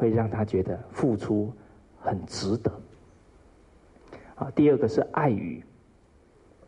[0.00, 1.52] 会让他觉得付出
[2.00, 2.72] 很值得。
[4.36, 5.62] 啊，第二个是爱语，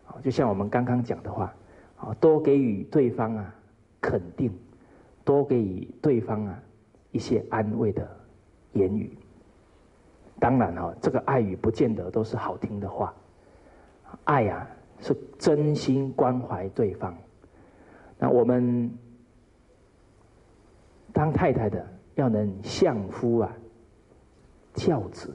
[0.06, 1.54] 啊，就像我们刚刚讲的话，
[1.96, 3.54] 啊，多给予对方啊。
[4.04, 4.52] 肯定，
[5.24, 6.60] 多给予对方啊
[7.12, 8.04] 一些安慰的
[8.72, 9.16] 言语。
[10.40, 13.14] 当然哈，这个爱语不见得都是好听的话，
[14.24, 14.68] 爱啊
[14.98, 17.16] 是真心关怀对方。
[18.18, 18.90] 那我们
[21.12, 23.52] 当太太的要能相夫啊
[24.74, 25.34] 教子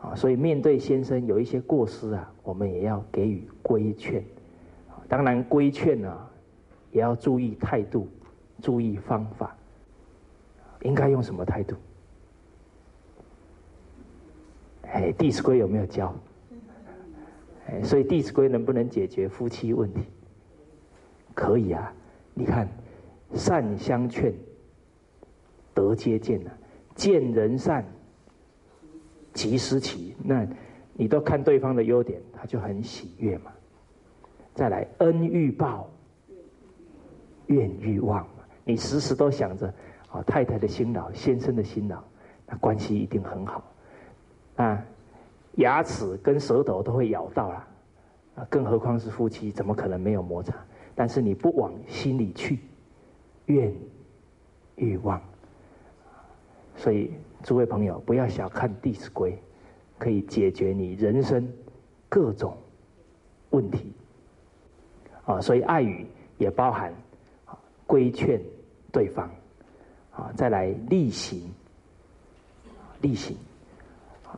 [0.00, 4.24] 啊，所以面对先生有一些过失啊，我们也要给予规劝。
[5.08, 6.28] 当然规劝呢。
[6.92, 8.06] 也要注意态度，
[8.62, 9.56] 注意方法，
[10.82, 11.74] 应该用什么态度？
[14.82, 16.14] 哎，《弟子规》有没有教？
[17.66, 20.02] 哎，所以《弟子规》能不能解决夫妻问题？
[21.34, 21.92] 可以啊！
[22.32, 22.68] 你看，
[23.34, 24.32] 善相劝，
[25.74, 26.50] 德接见呐，
[26.94, 27.84] 见人善，
[29.32, 30.14] 即思齐。
[30.22, 30.46] 那
[30.92, 33.52] 你都看对方的优点，他就很喜悦嘛。
[34.54, 35.90] 再来，恩欲报。
[37.48, 38.26] 愿欲望，
[38.64, 39.66] 你时时都想着
[40.08, 42.02] 啊，太太的辛劳，先生的辛劳，
[42.46, 43.62] 那关系一定很好
[44.56, 44.82] 啊。
[45.56, 47.68] 牙齿跟舌头都会咬到了
[48.36, 50.54] 啊，更何况是夫妻，怎么可能没有摩擦？
[50.94, 52.60] 但是你不往心里去，
[53.44, 53.70] 怨
[54.76, 55.20] 欲望，
[56.76, 57.12] 所以
[57.42, 59.32] 诸位朋友不要小看《弟子规》，
[59.98, 61.48] 可以解决你人生
[62.08, 62.56] 各种
[63.50, 63.92] 问题。
[65.24, 65.40] 啊。
[65.40, 66.06] 所以爱语
[66.38, 66.92] 也包含。
[67.86, 68.40] 规劝
[68.90, 69.30] 对方，
[70.10, 71.52] 啊，再来例行，
[73.02, 73.36] 例行，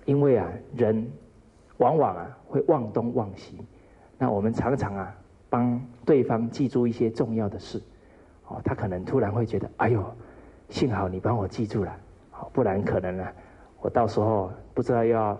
[0.04, 1.08] 因为啊，人
[1.76, 3.56] 往往啊会忘东忘西，
[4.18, 5.16] 那我们常常啊
[5.48, 7.80] 帮对方记住一些重要的事，
[8.48, 10.04] 哦，他可能突然会觉得，哎呦，
[10.68, 11.96] 幸好你帮我记住了，
[12.52, 13.26] 不然可能呢，
[13.80, 15.38] 我到时候不知道要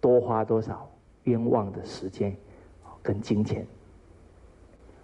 [0.00, 0.88] 多花多少
[1.24, 2.34] 冤枉的时间
[3.02, 3.66] 跟金钱，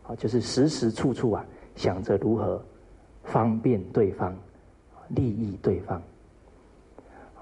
[0.02, 1.44] 好，就是时时处处啊。
[1.76, 2.62] 想着如何
[3.24, 4.36] 方便对方、
[5.08, 6.02] 利益对方。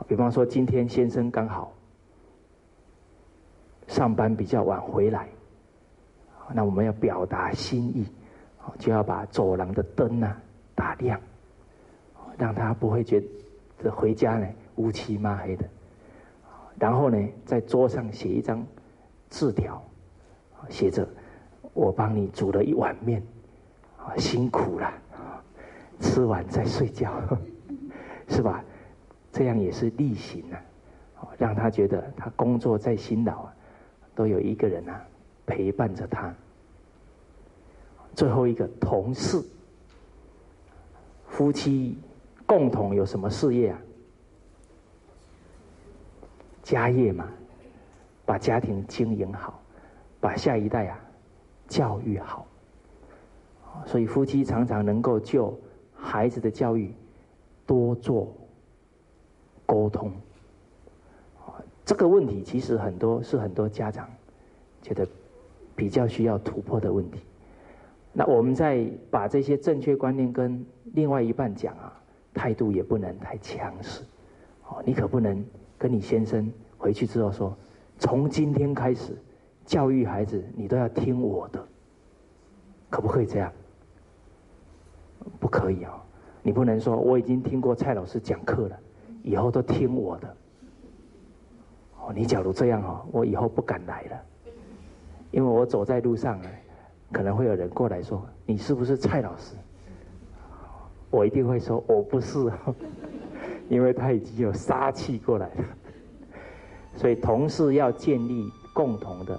[0.06, 1.72] 比方说，今天先生刚好
[3.88, 5.28] 上班比较晚回来，
[6.52, 8.06] 那我们要表达心意，
[8.78, 10.40] 就要把走廊的灯啊
[10.74, 11.20] 打亮，
[12.36, 13.20] 让他不会觉
[13.78, 15.64] 这回家呢乌漆抹黑的。
[16.78, 18.64] 然后呢，在桌上写一张
[19.28, 19.82] 字条，
[20.68, 21.08] 写着
[21.74, 23.22] ：“我帮你煮了一碗面。”
[24.16, 24.90] 辛苦了，
[26.00, 27.12] 吃完再睡觉，
[28.28, 28.64] 是吧？
[29.30, 33.54] 这样也是例行啊，让他觉得他工作再辛劳啊，
[34.14, 35.04] 都有一个人啊
[35.44, 36.34] 陪伴着他。
[38.14, 39.44] 最后一个同事，
[41.26, 41.98] 夫妻
[42.48, 43.78] 共同有什么事业啊？
[46.62, 47.28] 家业嘛，
[48.24, 49.60] 把家庭经营好，
[50.18, 50.98] 把下一代啊
[51.68, 52.46] 教育好。
[53.84, 55.56] 所以夫妻常常能够就
[55.94, 56.92] 孩子的教育
[57.66, 58.34] 多做
[59.66, 60.10] 沟通，
[61.84, 64.08] 这个问题其实很多是很多家长
[64.80, 65.06] 觉得
[65.76, 67.20] 比较需要突破的问题。
[68.12, 71.92] 那我们再把这些正确观念跟另外一半讲啊，
[72.38, 74.04] 态度也不能太强势。
[74.68, 75.44] 哦，你可不能
[75.76, 77.56] 跟你先生回去之后说，
[77.98, 79.16] 从今天开始
[79.64, 81.66] 教育孩子，你都要听我的，
[82.88, 83.52] 可不可以这样？
[85.40, 86.00] 不可以啊！
[86.42, 88.78] 你不能说我已经听过蔡老师讲课了，
[89.24, 90.36] 以后都听我的。
[92.00, 94.22] 哦，你假如这样哦，我以后不敢来了，
[95.32, 96.48] 因为我走在路上呢。
[97.10, 99.56] 可能会有人过来说：“你是不是蔡老师？”
[101.10, 102.38] 我一定会说：“我不是。
[103.68, 105.64] ”因为他已经有杀气过来了。
[106.96, 109.38] 所以，同事要建立共同的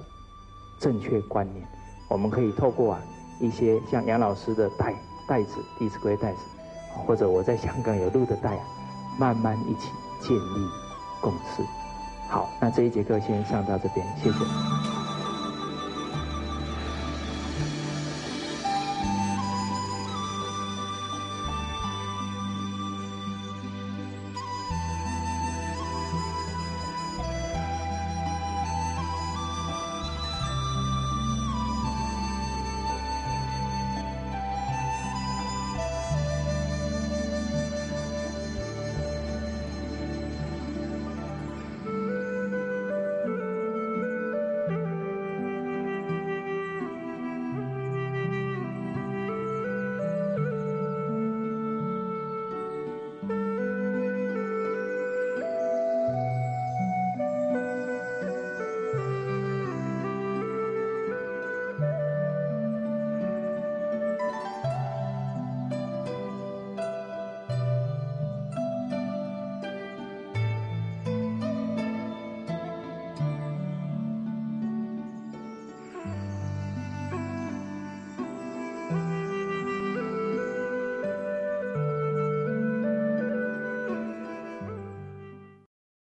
[0.80, 1.66] 正确观念。
[2.10, 3.02] 我们可以透过啊
[3.40, 4.94] 一些像杨老师的带
[5.28, 6.40] 带子、弟子规带子，
[7.06, 8.66] 或者我在香港有录的带啊，
[9.20, 10.70] 慢慢一起建立
[11.22, 11.64] 共识。
[12.30, 14.79] 好，那这一节课先上到这边，谢谢。